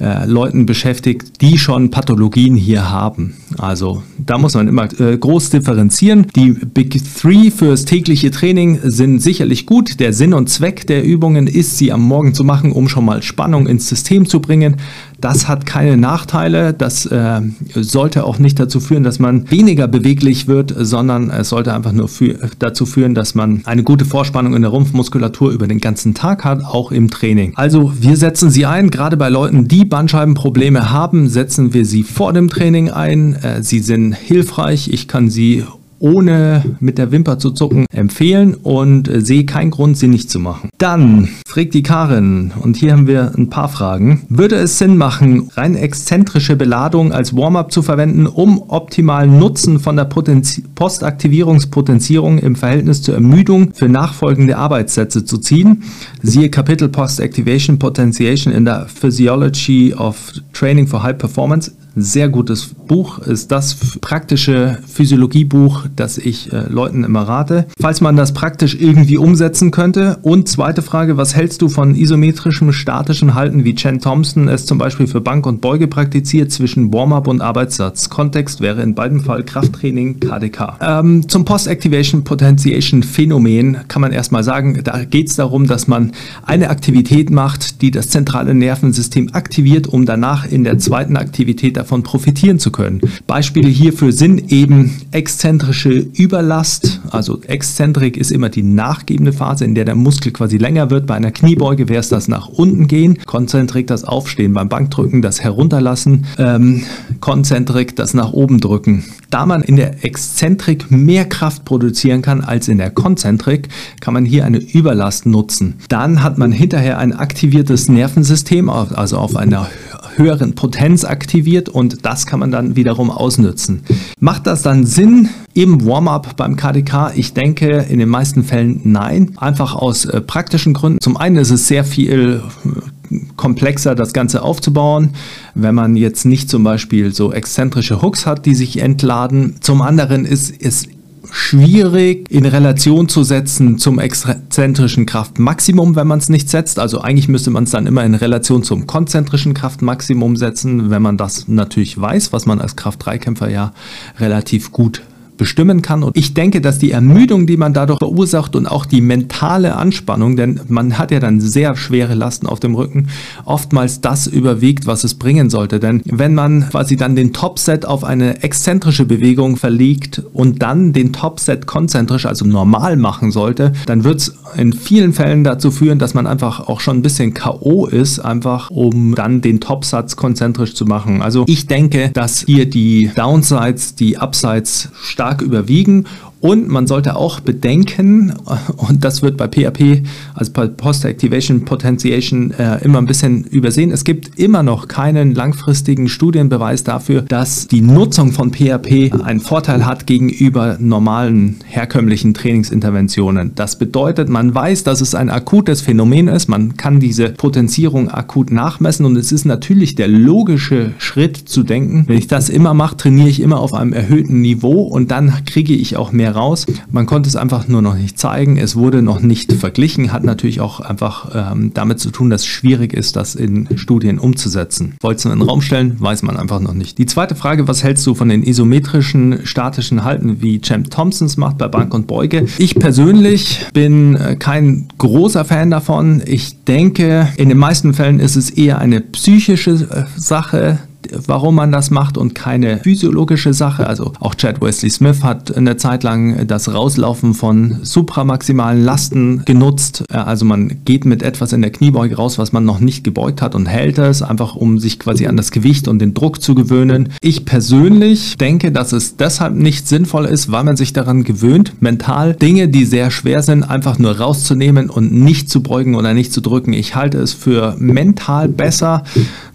äh, 0.01 0.25
Leuten 0.25 0.65
beschäftigt, 0.65 1.41
die 1.41 1.60
schon 1.60 1.91
Pathologien 1.91 2.56
hier 2.56 2.89
haben. 2.89 3.36
Also 3.60 4.01
da 4.18 4.39
muss 4.39 4.56
man 4.56 4.68
immer 4.68 4.89
äh, 5.00 5.15
groß 5.15 5.51
differenzieren. 5.51 6.25
Die 6.36 6.53
Big 6.53 7.00
Three 7.15 7.51
fürs 7.51 7.86
tägliche 7.86 8.32
Training 8.32 8.80
sind 8.82 9.20
sicherlich 9.20 9.68
gut. 9.68 10.00
Der 10.00 10.13
Sinn 10.13 10.34
und 10.34 10.50
Zweck 10.50 10.88
der 10.88 11.03
Übungen 11.03 11.46
ist, 11.46 11.77
sie 11.77 11.91
am 11.91 12.01
Morgen 12.01 12.34
zu 12.34 12.44
machen, 12.44 12.72
um 12.72 12.89
schon 12.89 13.06
mal 13.06 13.22
Spannung 13.22 13.68
ins 13.68 13.88
System 13.88 14.27
zu 14.27 14.41
bringen. 14.41 14.77
Das 15.22 15.48
hat 15.48 15.68
keine 15.68 15.98
Nachteile. 15.98 16.74
Das 16.74 17.06
äh, 17.06 17.42
sollte 17.75 18.25
auch 18.25 18.40
nicht 18.40 18.60
dazu 18.60 18.80
führen, 18.80 19.04
dass 19.04 19.20
man 19.20 19.50
weniger 19.51 19.88
beweglich 19.88 20.48
wird, 20.48 20.74
sondern 20.75 21.30
es 21.30 21.50
sollte 21.50 21.74
einfach 21.74 21.92
nur 21.92 22.08
für, 22.08 22.36
dazu 22.58 22.88
führen, 22.88 23.13
dass 23.13 23.36
man 23.36 23.62
eine 23.66 23.84
gute 23.84 24.04
Vorspannung 24.04 24.56
in 24.56 24.63
der 24.63 24.72
Rumpfmuskulatur 24.72 25.51
über 25.51 25.68
den 25.68 25.80
ganzen 25.80 26.16
Tag 26.16 26.44
hat, 26.44 26.66
auch 26.66 26.92
im 26.92 27.12
Training. 27.12 27.54
Also 27.56 27.94
wir 28.00 28.18
setzen 28.18 28.50
sie 28.50 28.66
ein, 28.66 28.90
gerade 28.90 29.16
bei 29.16 29.30
Leuten, 29.30 29.68
die 29.68 29.86
Bandscheibenprobleme 29.86 30.92
haben, 30.92 31.30
setzen 31.30 31.74
wir 31.74 31.86
sie 31.86 32.01
vor 32.01 32.34
dem 32.34 32.50
Training 32.50 32.90
ein. 32.90 33.36
Äh, 33.36 33.62
sie 33.62 33.80
sind 33.80 34.13
hilfreich. 34.16 34.90
Ich 34.92 35.08
kann 35.08 35.30
sie 35.30 35.63
ohne 36.01 36.63
mit 36.79 36.98
der 36.98 37.12
Wimper 37.12 37.39
zu 37.39 37.51
zucken 37.51 37.86
empfehlen 37.93 38.55
und 38.55 39.08
äh, 39.08 39.22
sehe 39.22 39.46
keinen 39.46 39.72
Grund, 39.72 39.98
sie 39.98 40.08
nicht 40.08 40.29
zu 40.29 40.39
machen. 40.39 40.70
Dann 40.77 41.29
fragt 41.48 41.74
die 41.74 41.84
Karin, 41.84 42.51
und 42.60 42.75
hier 42.75 42.93
haben 42.93 43.08
wir 43.08 43.34
ein 43.38 43.50
paar 43.50 43.70
Fragen. 43.70 44.24
Würde 44.29 44.55
es 44.55 44.77
Sinn 44.77 44.98
machen, 44.98 45.50
rein 45.53 45.75
exzentrische 45.75 46.55
Beladung 46.55 47.12
als 47.12 47.36
Warm-up 47.36 47.72
zu 47.72 47.81
verwenden, 47.81 48.25
um 48.25 48.63
optimalen 48.70 49.38
Nutzen 49.38 49.79
von 49.79 49.96
der 49.96 50.05
Potenzi 50.05 50.63
Postaktivierungspotenzierung 50.75 52.39
im 52.39 52.55
Verhältnis 52.55 53.01
zur 53.01 53.15
Ermüdung 53.15 53.74
für 53.74 53.88
nachfolgende 53.88 54.58
Arbeitssätze 54.58 55.24
zu 55.24 55.38
ziehen? 55.38 55.84
Siehe 56.22 56.50
Kapitel 56.50 56.89
Post-Activation 56.89 57.77
Potentiation 57.77 58.53
in 58.53 58.65
der 58.65 58.88
Physiology 58.88 59.93
of 59.93 60.31
Training 60.53 60.88
for 60.88 61.03
High 61.03 61.17
Performance 61.17 61.72
sehr 61.95 62.29
gutes 62.29 62.67
Buch, 62.67 63.19
ist 63.19 63.51
das 63.51 63.75
praktische 64.00 64.79
Physiologiebuch, 64.88 65.86
das 65.95 66.17
ich 66.17 66.51
äh, 66.51 66.67
Leuten 66.69 67.03
immer 67.03 67.24
rate. 67.24 67.67
Falls 67.79 68.01
man 68.01 68.15
das 68.15 68.33
praktisch 68.33 68.75
irgendwie 68.79 69.17
umsetzen 69.17 69.71
könnte. 69.71 70.17
Und 70.21 70.48
zweite 70.48 70.81
Frage, 70.81 71.17
was 71.17 71.36
hältst 71.36 71.62
du 71.62 71.69
von 71.69 71.95
isometrischem 71.95 72.71
statischen 72.71 73.33
Halten, 73.33 73.63
wie 73.63 73.75
Chen 73.75 74.00
Thompson 74.00 74.48
es 74.48 74.65
zum 74.65 74.77
Beispiel 74.77 75.07
für 75.07 75.21
Bank 75.21 75.45
und 75.45 75.62
Beuge 75.62 75.88
praktiziert, 75.88 76.51
zwischen 76.51 76.93
Warm-up 76.93 77.27
und 77.27 77.41
Arbeitssatz? 77.41 78.10
Kontext 78.10 78.62
wäre 78.62 78.81
in 78.81 78.95
beiden 78.95 79.21
Fall 79.21 79.43
Krafttraining, 79.43 80.19
KDK. 80.19 80.77
Ähm, 80.81 81.27
zum 81.27 81.45
Post-Activation 81.45 82.24
Potentiation 82.24 83.03
Phänomen 83.03 83.79
kann 83.88 84.01
man 84.01 84.12
erstmal 84.12 84.43
sagen, 84.43 84.79
da 84.83 85.03
geht 85.03 85.29
es 85.29 85.36
darum, 85.36 85.67
dass 85.67 85.88
man 85.88 86.12
eine 86.45 86.69
Aktivität 86.69 87.29
macht, 87.29 87.81
die 87.81 87.91
das 87.91 88.10
zentrale 88.10 88.53
Nervensystem 88.53 89.29
aktiviert, 89.33 89.88
um 89.88 90.05
danach 90.05 90.45
in 90.45 90.63
der 90.63 90.77
zweiten 90.77 91.17
Aktivität 91.17 91.77
davon 91.82 92.04
profitieren 92.04 92.60
zu 92.60 92.72
können. 92.72 93.02
Beispiele 93.28 93.68
hierfür 93.68 94.12
sind 94.12 94.52
eben 94.52 95.02
exzentrische 95.12 95.90
Überlast, 95.92 97.02
also 97.10 97.42
Exzentrik 97.42 98.18
ist 98.18 98.32
immer 98.32 98.50
die 98.50 98.64
nachgebende 98.64 99.34
Phase, 99.34 99.66
in 99.66 99.74
der 99.74 99.86
der 99.86 99.96
Muskel 99.96 100.32
quasi 100.32 100.58
länger 100.58 100.90
wird. 100.92 101.08
Bei 101.08 101.16
einer 101.16 101.32
Kniebeuge 101.32 101.90
wäre 101.90 102.00
es 102.00 102.10
das 102.10 102.28
nach 102.28 102.48
unten 102.48 102.88
gehen, 102.88 103.18
Konzentrik 103.26 103.88
das 103.88 104.04
Aufstehen, 104.04 104.54
beim 104.54 104.70
Bankdrücken 104.70 105.22
das 105.22 105.42
Herunterlassen, 105.42 106.26
ähm, 106.38 106.84
Konzentrik 107.20 107.96
das 107.96 108.14
nach 108.14 108.32
oben 108.32 108.60
drücken. 108.60 109.04
Da 109.32 109.46
man 109.46 109.62
in 109.62 109.78
der 109.78 110.06
Exzentrik 110.06 110.92
mehr 110.92 111.26
Kraft 111.26 111.66
produzieren 111.66 112.22
kann 112.22 112.42
als 112.42 112.68
in 112.68 112.78
der 112.78 112.92
Konzentrik, 112.92 113.70
kann 114.02 114.14
man 114.14 114.26
hier 114.26 114.46
eine 114.46 114.60
Überlast 114.60 115.26
nutzen. 115.26 115.76
Dann 115.90 116.22
hat 116.22 116.38
man 116.38 116.52
hinterher 116.52 117.00
ein 117.00 117.14
aktiviertes 117.14 117.90
Nervensystem, 117.90 118.70
also 118.70 119.18
auf 119.18 119.36
einer 119.36 119.68
höheren 120.15 120.56
Potenz 120.56 121.03
aktiviert 121.03 121.70
und 121.70 122.06
das 122.06 122.25
kann 122.25 122.39
man 122.39 122.51
dann 122.51 122.75
wiederum 122.75 123.10
ausnutzen. 123.10 123.82
Macht 124.20 124.48
das 124.48 124.62
dann 124.62 124.86
Sinn 124.86 125.30
im 125.53 125.86
Warm-up 125.86 126.36
beim 126.36 126.56
KDK? 126.56 127.12
Ich 127.15 127.34
denke 127.34 127.86
in 127.89 128.00
den 128.00 128.10
meisten 128.10 128.43
Fällen 128.43 128.82
nein, 128.84 129.34
einfach 129.38 129.76
aus 129.76 130.06
äh, 130.06 130.21
praktischen 130.21 130.74
Gründen. 130.74 131.00
Zum 131.02 131.17
einen 131.17 131.38
ist 131.38 131.52
es 131.52 131.67
sehr 131.67 131.84
viel 131.84 132.41
äh, 132.65 133.15
komplexer, 133.36 133.95
das 133.95 134.13
Ganze 134.13 134.41
aufzubauen, 134.41 135.12
wenn 135.56 135.76
man 135.76 135.95
jetzt 135.95 136.26
nicht 136.26 136.50
zum 136.50 136.63
Beispiel 136.63 137.13
so 137.13 137.32
exzentrische 137.34 138.02
Hooks 138.02 138.26
hat, 138.26 138.45
die 138.45 138.56
sich 138.56 138.78
entladen. 138.80 139.58
Zum 139.60 139.82
anderen 139.82 140.26
ist 140.26 140.54
es 140.62 140.88
schwierig 141.32 142.30
in 142.30 142.46
Relation 142.46 143.08
zu 143.10 143.24
setzen 143.24 143.78
zum 143.78 144.00
exzentrischen 144.00 145.06
Kraftmaximum, 145.06 145.96
wenn 145.96 146.08
man 146.08 146.20
es 146.20 146.30
nicht 146.30 146.50
setzt. 146.50 146.78
Also 146.78 147.02
eigentlich 147.02 147.30
müsste 147.30 147.50
man 147.50 147.63
es 147.63 147.72
dann 147.72 147.88
immer 147.88 148.04
in 148.04 148.15
Relation 148.15 148.63
zum 148.63 148.86
konzentrischen 148.86 149.54
Kraftmaximum 149.54 150.36
setzen, 150.36 150.89
wenn 150.89 151.02
man 151.02 151.17
das 151.17 151.48
natürlich 151.48 152.00
weiß, 152.00 152.34
was 152.34 152.46
man 152.46 152.60
als 152.60 152.76
Kraft-3-Kämpfer 152.76 153.50
ja 153.50 153.74
relativ 154.20 154.72
gut 154.72 155.02
bestimmen 155.41 155.82
kann. 155.82 156.04
Und 156.04 156.15
ich 156.15 156.36
denke, 156.36 156.62
dass 156.62 156.77
die 156.77 156.91
Ermüdung, 156.91 157.47
die 157.47 157.58
man 157.58 157.73
dadurch 157.73 157.97
verursacht 157.97 158.56
und 158.56 158.67
auch 158.67 158.86
die 158.86 159.01
mentale 159.01 159.75
Anspannung, 159.75 160.36
denn 160.36 160.60
man 160.67 160.99
hat 160.99 161.10
ja 161.10 161.19
dann 161.19 161.41
sehr 161.41 161.75
schwere 161.75 162.13
Lasten 162.13 162.45
auf 162.45 162.60
dem 162.60 162.75
Rücken, 162.75 163.08
oftmals 163.43 164.01
das 164.01 164.27
überwiegt, 164.27 164.86
was 164.86 165.04
es 165.04 165.15
bringen 165.15 165.49
sollte. 165.49 165.80
Denn 165.80 166.04
wenn 166.06 166.36
man 166.36 166.69
quasi 166.69 166.95
dann 166.95 167.15
den 167.15 167.34
Topset 167.34 167.88
auf 167.88 168.04
eine 168.04 168.43
exzentrische 168.43 169.06
Bewegung 169.06 169.58
verlegt 169.58 170.21
und 170.32 170.62
dann 170.62 170.93
den 170.93 171.12
Topset 171.12 171.65
konzentrisch, 171.65 172.27
also 172.27 172.45
normal 172.45 172.95
machen 172.95 173.32
sollte, 173.32 173.73
dann 173.88 174.04
wird 174.04 174.19
es 174.19 174.36
in 174.56 174.73
vielen 174.73 175.12
Fällen 175.12 175.43
dazu 175.43 175.71
führen, 175.71 175.97
dass 175.97 176.13
man 176.13 176.27
einfach 176.27 176.67
auch 176.67 176.82
schon 176.82 176.97
ein 176.97 177.01
bisschen 177.01 177.34
K.O. 177.34 177.88
ist, 177.88 178.19
einfach 178.19 178.69
um 178.69 179.15
dann 179.15 179.41
den 179.41 179.60
Topsatz 179.60 180.15
konzentrisch 180.15 180.75
zu 180.75 180.86
machen. 180.86 181.23
Also 181.23 181.45
ich 181.47 181.65
denke, 181.65 182.12
dass 182.13 182.41
hier 182.45 182.69
die 182.69 183.10
Downsides, 183.15 183.95
die 183.95 184.19
Upsides 184.19 184.89
stark 185.01 185.31
stark 185.32 185.41
überwiegen 185.41 186.06
und 186.41 186.67
man 186.67 186.88
sollte 186.88 187.15
auch 187.15 187.39
bedenken, 187.39 188.34
und 188.77 189.06
das 189.06 189.21
wird 189.21 189.38
bei 189.38 189.47
PHP, 189.47 190.04
also 190.34 190.51
bei 190.51 190.67
Post-Activation 190.67 191.65
Potentiation, 191.65 192.51
äh, 192.51 192.84
immer 192.84 192.97
ein 192.97 193.06
bisschen 193.06 193.43
übersehen, 193.45 193.91
es 193.91 194.04
gibt 194.04 194.39
immer 194.39 194.63
noch 194.63 194.88
keinen 194.88 195.36
langfristigen 195.36 196.10
Studienbeweis 196.10 196.84
dafür, 196.84 197.21
dass 197.21 197.67
die 197.67 197.82
Nutzung 197.82 198.32
von 198.32 198.51
PHP 198.51 199.13
einen 199.23 199.39
Vorteil 199.39 199.86
hat 199.86 200.08
gegenüber 200.08 200.77
normalen 200.80 201.58
herkömmlichen 201.65 202.34
Trainingsinterventionen. 202.34 203.54
Das 203.56 203.77
bedeutet, 203.77 204.27
man 204.27 204.54
weiß, 204.54 204.84
dass 204.84 205.01
es 205.01 205.13
ein 205.13 205.30
akutes 205.30 205.82
Phänomen 205.82 206.27
ist, 206.27 206.47
man 206.47 206.75
kann 206.75 206.99
diese 206.99 207.30
Potenzierung 207.30 208.10
akut 208.10 208.51
nachmessen. 208.51 209.06
Und 209.06 209.15
es 209.15 209.32
ist 209.32 209.45
natürlich 209.45 209.93
der 209.93 210.08
logische 210.08 210.93
Schritt 210.97 211.38
zu 211.38 211.62
denken, 211.62 212.06
wenn 212.08 212.17
ich 212.17 212.27
das 212.27 212.49
immer 212.49 212.73
mache, 212.73 212.97
trainiere 212.97 213.30
ich 213.30 213.41
immer 213.41 213.60
auf 213.60 213.73
einem 213.75 213.93
erhöhten 213.93 214.41
Niveau 214.41 214.82
und 214.82 215.12
dann 215.12 215.45
kriege 215.45 215.73
ich 215.73 215.97
auch 215.97 216.12
mehr 216.12 216.31
heraus. 216.34 216.65
Man 216.91 217.06
konnte 217.06 217.30
es 217.30 217.36
einfach 217.36 217.67
nur 217.67 217.82
noch 217.82 217.96
nicht 217.96 218.17
zeigen. 218.17 218.58
Es 218.58 218.76
wurde 218.76 219.02
noch 219.02 219.22
nicht 219.22 219.54
verglichen, 219.54 220.12
hat 220.13 220.24
natürlich 220.24 220.62
auch 220.62 220.80
einfach 220.80 221.30
ähm, 221.34 221.72
damit 221.74 222.00
zu 222.00 222.10
tun, 222.12 222.30
dass 222.30 222.41
es 222.41 222.48
schwierig 222.48 222.94
ist, 222.94 223.15
das 223.15 223.36
in 223.36 223.67
Studien 223.78 224.20
umzusetzen. 224.20 224.96
Wolltest 225.02 225.26
du 225.26 225.30
in 225.30 225.39
den 225.39 225.48
Raum 225.48 225.62
stellen, 225.62 226.00
weiß 226.00 226.24
man 226.24 226.38
einfach 226.38 226.60
noch 226.60 226.74
nicht. 226.74 226.98
Die 226.98 227.06
zweite 227.06 227.36
Frage, 227.36 227.67
was 227.67 227.84
hältst 227.84 228.06
du 228.08 228.15
von 228.15 228.30
den 228.30 228.44
isometrischen 228.44 229.46
statischen 229.46 230.04
Halten, 230.04 230.41
wie 230.41 230.62
Champ 230.62 230.89
Thompsons 230.89 231.38
macht 231.38 231.58
bei 231.58 231.67
Bank 231.67 231.94
und 231.94 232.08
Beuge? 232.08 232.46
Ich 232.58 232.76
persönlich 232.76 233.65
bin 233.74 234.15
äh, 234.15 234.36
kein 234.36 234.88
großer 234.98 235.46
Fan 235.46 235.72
davon. 235.72 236.22
Ich 236.26 236.63
denke, 236.63 237.28
in 237.38 237.50
den 237.50 237.58
meisten 237.58 237.94
Fällen 237.94 238.20
ist 238.20 238.36
es 238.36 238.50
eher 238.50 238.80
eine 238.80 239.02
psychische 239.02 239.72
äh, 239.72 240.04
Sache, 240.15 240.80
warum 241.26 241.56
man 241.56 241.72
das 241.72 241.92
macht 241.92 242.18
und 242.18 242.36
keine 242.36 242.80
physiologische 242.80 243.54
Sache. 243.54 243.88
Also 243.88 244.14
auch 244.20 244.36
Chad 244.36 244.62
Wesley 244.62 244.90
Smith 244.90 245.24
hat 245.24 245.56
eine 245.56 245.78
Zeit 245.78 246.04
lang 246.04 246.48
das 246.48 246.74
Rauslaufen 246.74 247.34
von 247.34 247.78
supramaximalen 247.84 248.84
Lasten 248.84 249.44
genutzt. 249.46 250.04
Also 250.10 250.46
man 250.46 250.84
geht 250.86 251.06
mit 251.06 251.24
etwas 251.24 251.54
in 251.54 251.62
der 251.62 251.72
Kniebeuge 251.72 252.16
raus, 252.16 252.38
was 252.38 252.52
man 252.52 252.66
noch 252.66 252.80
nicht 252.80 253.04
gebeugt 253.04 253.42
hat 253.42 253.56
und 253.56 253.66
hält 253.66 253.98
es, 253.98 254.22
einfach 254.22 254.56
um 254.56 254.80
sich 254.80 255.00
quasi 255.00 255.28
an 255.28 255.38
das 255.38 255.52
Gewicht 255.52 255.88
und 255.88 256.00
den 256.00 256.14
Druck 256.14 256.42
zu 256.42 256.56
gewöhnen. 256.56 257.10
Ich 257.22 257.46
persönlich 257.46 258.38
denke, 258.38 258.72
dass 258.72 258.92
es 258.92 259.18
deshalb 259.18 259.56
nicht 259.56 259.88
sinnvoll 259.88 260.26
ist, 260.26 260.52
weil 260.52 260.64
man 260.64 260.78
sich 260.78 260.94
daran 260.94 261.24
gewöhnt, 261.24 261.74
mental 261.82 262.36
Dinge, 262.36 262.68
die 262.68 262.86
sehr 262.86 263.12
schwer 263.12 263.44
sind, 263.44 263.64
einfach 263.64 264.00
nur 264.00 264.18
rauszunehmen 264.18 264.90
und 264.90 265.14
nicht 265.14 265.50
zu 265.50 265.62
beugen 265.62 265.96
oder 265.96 266.14
nicht 266.14 266.34
zu 266.34 266.42
drücken. 266.42 266.74
Ich 266.74 266.96
halte 266.96 267.18
es 267.18 267.34
für 267.34 267.76
mental 267.80 268.48
besser, 268.48 269.04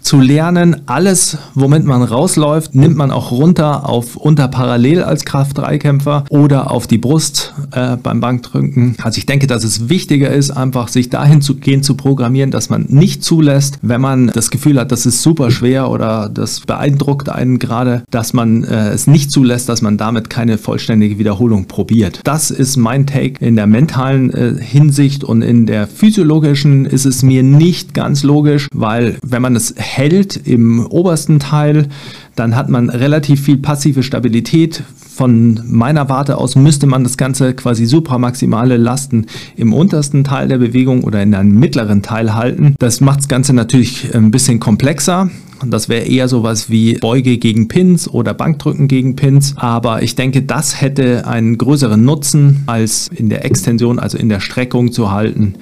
zu 0.07 0.21
lernen, 0.21 0.83
alles, 0.85 1.37
womit 1.53 1.83
man 1.83 2.01
rausläuft, 2.01 2.73
nimmt 2.73 2.95
man 2.95 3.11
auch 3.11 3.31
runter 3.31 3.89
auf 3.89 4.15
unter 4.15 4.47
parallel 4.47 5.03
als 5.03 5.25
Kraft-3-Kämpfer 5.25 6.23
oder 6.29 6.71
auf 6.71 6.87
die 6.87 6.97
Brust 6.97 7.53
äh, 7.71 7.97
beim 7.97 8.21
Bankdrücken. 8.21 8.95
Also 9.01 9.17
ich 9.17 9.25
denke, 9.25 9.47
dass 9.47 9.65
es 9.65 9.89
wichtiger 9.89 10.29
ist, 10.29 10.51
einfach 10.51 10.87
sich 10.87 11.09
dahin 11.09 11.41
zu 11.41 11.55
gehen, 11.55 11.83
zu 11.83 11.95
programmieren, 11.95 12.51
dass 12.51 12.69
man 12.69 12.85
nicht 12.87 13.21
zulässt, 13.21 13.79
wenn 13.81 13.99
man 13.99 14.27
das 14.27 14.49
Gefühl 14.49 14.79
hat, 14.79 14.93
das 14.93 15.05
ist 15.05 15.23
super 15.23 15.51
schwer 15.51 15.91
oder 15.91 16.29
das 16.29 16.61
beeindruckt 16.61 17.27
einen 17.27 17.59
gerade, 17.59 18.03
dass 18.09 18.31
man 18.31 18.63
äh, 18.63 18.91
es 18.91 19.07
nicht 19.07 19.29
zulässt, 19.29 19.67
dass 19.67 19.81
man 19.81 19.97
damit 19.97 20.29
keine 20.29 20.57
vollständige 20.57 21.19
Wiederholung 21.19 21.65
probiert. 21.65 22.21
Das 22.23 22.49
ist 22.49 22.77
mein 22.77 23.07
Take 23.07 23.45
in 23.45 23.57
der 23.57 23.67
mentalen 23.67 24.31
äh, 24.31 24.55
Hinsicht 24.57 25.25
und 25.25 25.41
in 25.41 25.65
der 25.65 25.85
physiologischen 25.85 26.85
ist 26.85 27.05
es 27.05 27.23
mir 27.23 27.43
nicht 27.43 27.93
ganz 27.93 28.23
logisch, 28.23 28.69
weil 28.71 29.17
wenn 29.21 29.41
man 29.41 29.57
es 29.57 29.75
hält 29.97 30.35
im 30.35 30.85
obersten 30.85 31.39
Teil, 31.39 31.87
dann 32.35 32.55
hat 32.55 32.69
man 32.69 32.89
relativ 32.89 33.41
viel 33.41 33.57
passive 33.57 34.03
Stabilität. 34.03 34.83
Von 34.95 35.59
meiner 35.65 36.09
Warte 36.09 36.37
aus 36.37 36.55
müsste 36.55 36.85
man 36.85 37.03
das 37.03 37.17
Ganze 37.17 37.55
quasi 37.55 37.87
supramaximale 37.87 38.77
Lasten 38.77 39.25
im 39.55 39.73
untersten 39.73 40.23
Teil 40.23 40.47
der 40.47 40.59
Bewegung 40.59 41.03
oder 41.03 41.23
in 41.23 41.33
einem 41.33 41.59
mittleren 41.59 42.03
Teil 42.03 42.35
halten. 42.35 42.75
Das 42.77 43.01
macht 43.01 43.19
das 43.19 43.27
Ganze 43.27 43.53
natürlich 43.53 44.13
ein 44.13 44.29
bisschen 44.29 44.59
komplexer. 44.59 45.31
Das 45.65 45.89
wäre 45.89 46.05
eher 46.05 46.27
sowas 46.27 46.69
wie 46.69 46.99
Beuge 46.99 47.39
gegen 47.39 47.67
Pins 47.67 48.07
oder 48.07 48.35
Bankdrücken 48.35 48.87
gegen 48.87 49.15
Pins. 49.15 49.55
Aber 49.57 50.03
ich 50.03 50.13
denke, 50.13 50.43
das 50.43 50.79
hätte 50.79 51.25
einen 51.25 51.57
größeren 51.57 52.03
Nutzen, 52.05 52.63
als 52.67 53.07
in 53.07 53.29
der 53.29 53.43
Extension, 53.43 53.97
also 53.97 54.19
in 54.19 54.29
der 54.29 54.39
Streckung 54.39 54.91
zu 54.91 55.09
halten, 55.09 55.55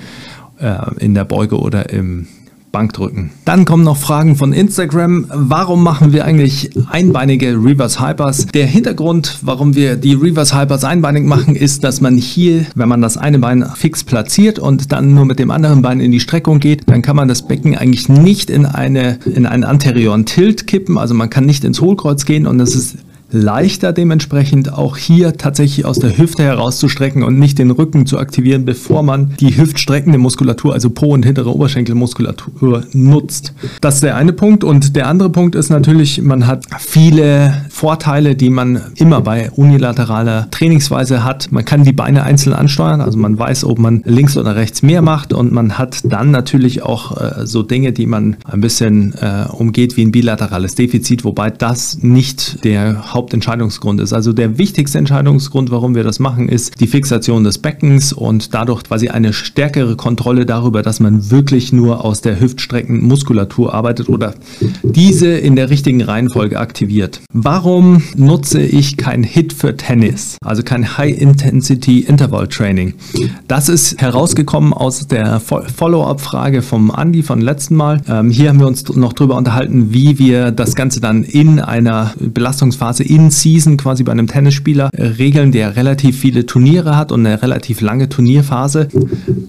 äh, 0.60 0.76
in 1.00 1.14
der 1.14 1.24
Beuge 1.24 1.58
oder 1.58 1.90
im 1.92 2.28
Bankdrücken. 2.76 3.32
Dann 3.46 3.64
kommen 3.64 3.86
noch 3.86 3.96
Fragen 3.96 4.36
von 4.36 4.52
Instagram. 4.52 5.28
Warum 5.34 5.82
machen 5.82 6.12
wir 6.12 6.26
eigentlich 6.26 6.72
einbeinige 6.90 7.52
Reverse 7.52 8.06
Hypers? 8.06 8.48
Der 8.48 8.66
Hintergrund, 8.66 9.40
warum 9.44 9.76
wir 9.76 9.96
die 9.96 10.14
Reverse 10.14 10.60
Hypers 10.60 10.84
einbeinig 10.84 11.24
machen, 11.24 11.56
ist, 11.56 11.86
dass 11.86 12.02
man 12.02 12.18
hier, 12.18 12.66
wenn 12.76 12.90
man 12.90 13.02
das 13.02 13.16
eine 13.16 13.40
Bein 13.40 13.66
fix 13.76 14.04
platziert 14.04 14.60
und 14.60 14.92
dann 14.92 15.14
nur 15.14 15.24
mit 15.24 15.40
dem 15.40 15.52
anderen 15.52 15.84
Bein 15.84 16.02
in 16.02 16.12
die 16.12 16.20
Streckung 16.20 16.60
geht, 16.60 16.84
dann 16.88 17.02
kann 17.02 17.16
man 17.16 17.30
das 17.30 17.48
Becken 17.48 17.78
eigentlich 17.78 18.10
nicht 18.10 18.50
in, 18.50 18.66
eine, 18.66 19.20
in 19.24 19.46
einen 19.46 19.64
anterioren 19.64 20.26
Tilt 20.26 20.68
kippen. 20.68 20.98
Also 20.98 21.14
man 21.14 21.30
kann 21.30 21.46
nicht 21.46 21.64
ins 21.64 21.80
Hohlkreuz 21.80 22.26
gehen 22.26 22.46
und 22.46 22.58
das 22.58 22.76
ist 22.76 22.98
leichter 23.36 23.94
dementsprechend 23.94 24.74
auch 24.74 24.98
hier 24.98 25.38
tatsächlich 25.38 25.86
aus 25.86 26.00
der 26.00 26.18
Hüfte 26.18 26.44
herauszustrecken 26.44 27.24
und 27.24 27.38
nicht 27.38 27.60
den 27.60 27.72
Rücken 27.72 28.06
zu 28.06 28.18
aktivieren, 28.18 28.66
bevor 28.66 29.04
man 29.04 29.34
die 29.40 29.58
hüftstreckende 29.58 30.18
Muskulatur, 30.18 30.74
also 30.74 30.90
Po- 30.90 31.14
und 31.14 31.26
hintere 31.26 31.54
Oberschenkelmuskulatur 31.54 32.84
nutzt. 32.94 33.54
Das 33.82 33.96
ist 33.96 34.04
der 34.04 34.16
eine 34.16 34.34
Punkt 34.34 34.64
und 34.64 34.96
der 34.96 35.08
andere 35.08 35.30
Punkt 35.30 35.56
ist 35.56 35.70
natürlich, 35.70 36.22
man 36.22 36.48
hat 36.48 36.66
viele 36.80 37.66
Vorteile, 37.70 38.36
die 38.36 38.50
man 38.50 38.82
immer 38.96 39.22
bei 39.22 39.52
unilateraler 39.52 40.50
Trainingsweise 40.52 41.24
hat. 41.24 41.52
Man 41.52 41.66
kann 41.66 41.84
die 41.84 41.94
Beine 41.94 42.24
einzeln 42.24 42.54
ansteuern, 42.54 43.02
also 43.02 43.18
man 43.18 43.38
weiß, 43.38 43.66
ob 43.66 43.80
man 43.80 44.02
links 44.06 44.38
oder 44.38 44.56
rechts 44.56 44.82
mehr 44.82 45.02
macht 45.02 45.34
und 45.34 45.52
man 45.52 45.78
hat 45.78 46.00
dann 46.06 46.32
natürlich 46.32 46.84
auch 46.84 47.18
äh, 47.18 47.46
so 47.46 47.64
Dinge, 47.64 47.92
die 47.92 48.06
man 48.06 48.38
ein 48.46 48.62
bisschen 48.62 49.14
äh, 49.16 49.46
umgeht 49.52 49.98
wie 49.98 50.06
ein 50.06 50.12
bilaterales 50.12 50.76
Defizit, 50.76 51.24
wobei 51.24 51.50
das 51.50 52.00
nicht 52.02 52.64
der 52.64 53.14
Hauptentscheidungsgrund 53.26 54.00
ist. 54.02 54.14
Also 54.14 54.34
der 54.34 54.60
wichtigste 54.60 55.00
Entscheidungsgrund, 55.00 55.72
warum 55.72 55.96
wir 55.96 56.04
das 56.04 56.20
machen, 56.20 56.48
ist 56.48 56.80
die 56.80 56.86
Fixation 56.86 57.44
des 57.44 57.58
Beckens 57.58 58.14
und 58.14 58.54
dadurch 58.54 58.84
quasi 58.84 59.10
eine 59.10 59.34
stärkere 59.34 59.96
Kontrolle 59.96 60.46
darüber, 60.46 60.84
dass 60.84 61.00
man 61.00 61.32
wirklich 61.32 61.74
nur 61.74 62.06
aus 62.06 62.22
der 62.22 62.40
Hüftstreckenmuskulatur 62.40 63.74
arbeitet 63.74 64.10
oder 64.10 64.36
diese 64.84 65.30
in 65.30 65.56
der 65.56 65.72
richtigen 65.72 66.04
Reihenfolge 66.04 66.60
aktiviert. 66.60 67.22
Warum 67.34 68.04
nutze 68.16 68.62
ich 68.62 68.96
kein 68.96 69.24
Hit 69.24 69.54
für 69.54 69.76
Tennis, 69.76 70.38
also 70.46 70.62
kein 70.62 70.96
High-Intensity 70.96 72.02
Interval 72.02 72.48
Training? 72.48 72.94
Das 73.48 73.70
ist 73.70 74.00
herausgekommen 74.00 74.72
aus 74.72 75.08
der 75.08 75.40
Follow-up-Frage 75.40 76.62
vom 76.62 76.94
Andy 76.96 77.24
von 77.24 77.42
letzten 77.42 77.76
Mal. 77.76 78.02
Ähm, 78.08 78.30
hier 78.30 78.50
haben 78.50 78.60
wir 78.60 78.68
uns 78.68 78.88
noch 78.96 79.14
darüber 79.14 79.36
unterhalten, 79.36 79.92
wie 79.92 80.20
wir 80.20 80.52
das 80.52 80.76
Ganze 80.76 81.02
dann 81.02 81.24
in 81.24 81.60
einer 81.60 82.14
Belastungsphase 82.20 83.04
in 83.06 83.32
Season 83.32 83.78
quasi 83.78 84.04
bei 84.04 84.12
einem 84.12 84.28
Tennisspieler 84.28 84.90
äh, 84.94 85.04
regeln, 85.04 85.52
der 85.52 85.76
relativ 85.76 86.20
viele 86.20 86.46
Turniere 86.46 86.98
hat 86.98 87.12
und 87.12 87.26
eine 87.26 87.42
relativ 87.42 87.82
lange 87.82 88.10
Turnierphase. 88.10 88.88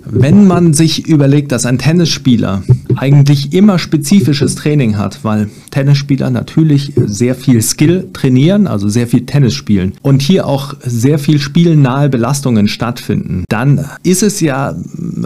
Wenn 0.04 0.46
man 0.46 0.74
sich 0.74 1.06
überlegt, 1.06 1.52
dass 1.52 1.66
ein 1.66 1.78
Tennisspieler 1.78 2.62
eigentlich 2.96 3.52
immer 3.52 3.78
spezifisches 3.78 4.54
Training 4.54 4.96
hat, 4.96 5.20
weil 5.22 5.48
Tennisspieler 5.70 6.30
natürlich 6.30 6.92
sehr 6.96 7.34
viel 7.34 7.62
Skill 7.62 8.08
trainieren, 8.12 8.66
also 8.66 8.88
sehr 8.88 9.06
viel 9.06 9.26
Tennis 9.26 9.54
spielen 9.54 9.92
und 10.02 10.22
hier 10.22 10.46
auch 10.46 10.74
sehr 10.80 11.18
viel 11.18 11.38
spielnahe 11.38 12.08
Belastungen 12.08 12.68
stattfinden, 12.68 13.44
dann 13.48 13.84
ist 14.02 14.22
es 14.22 14.40
ja 14.40 14.74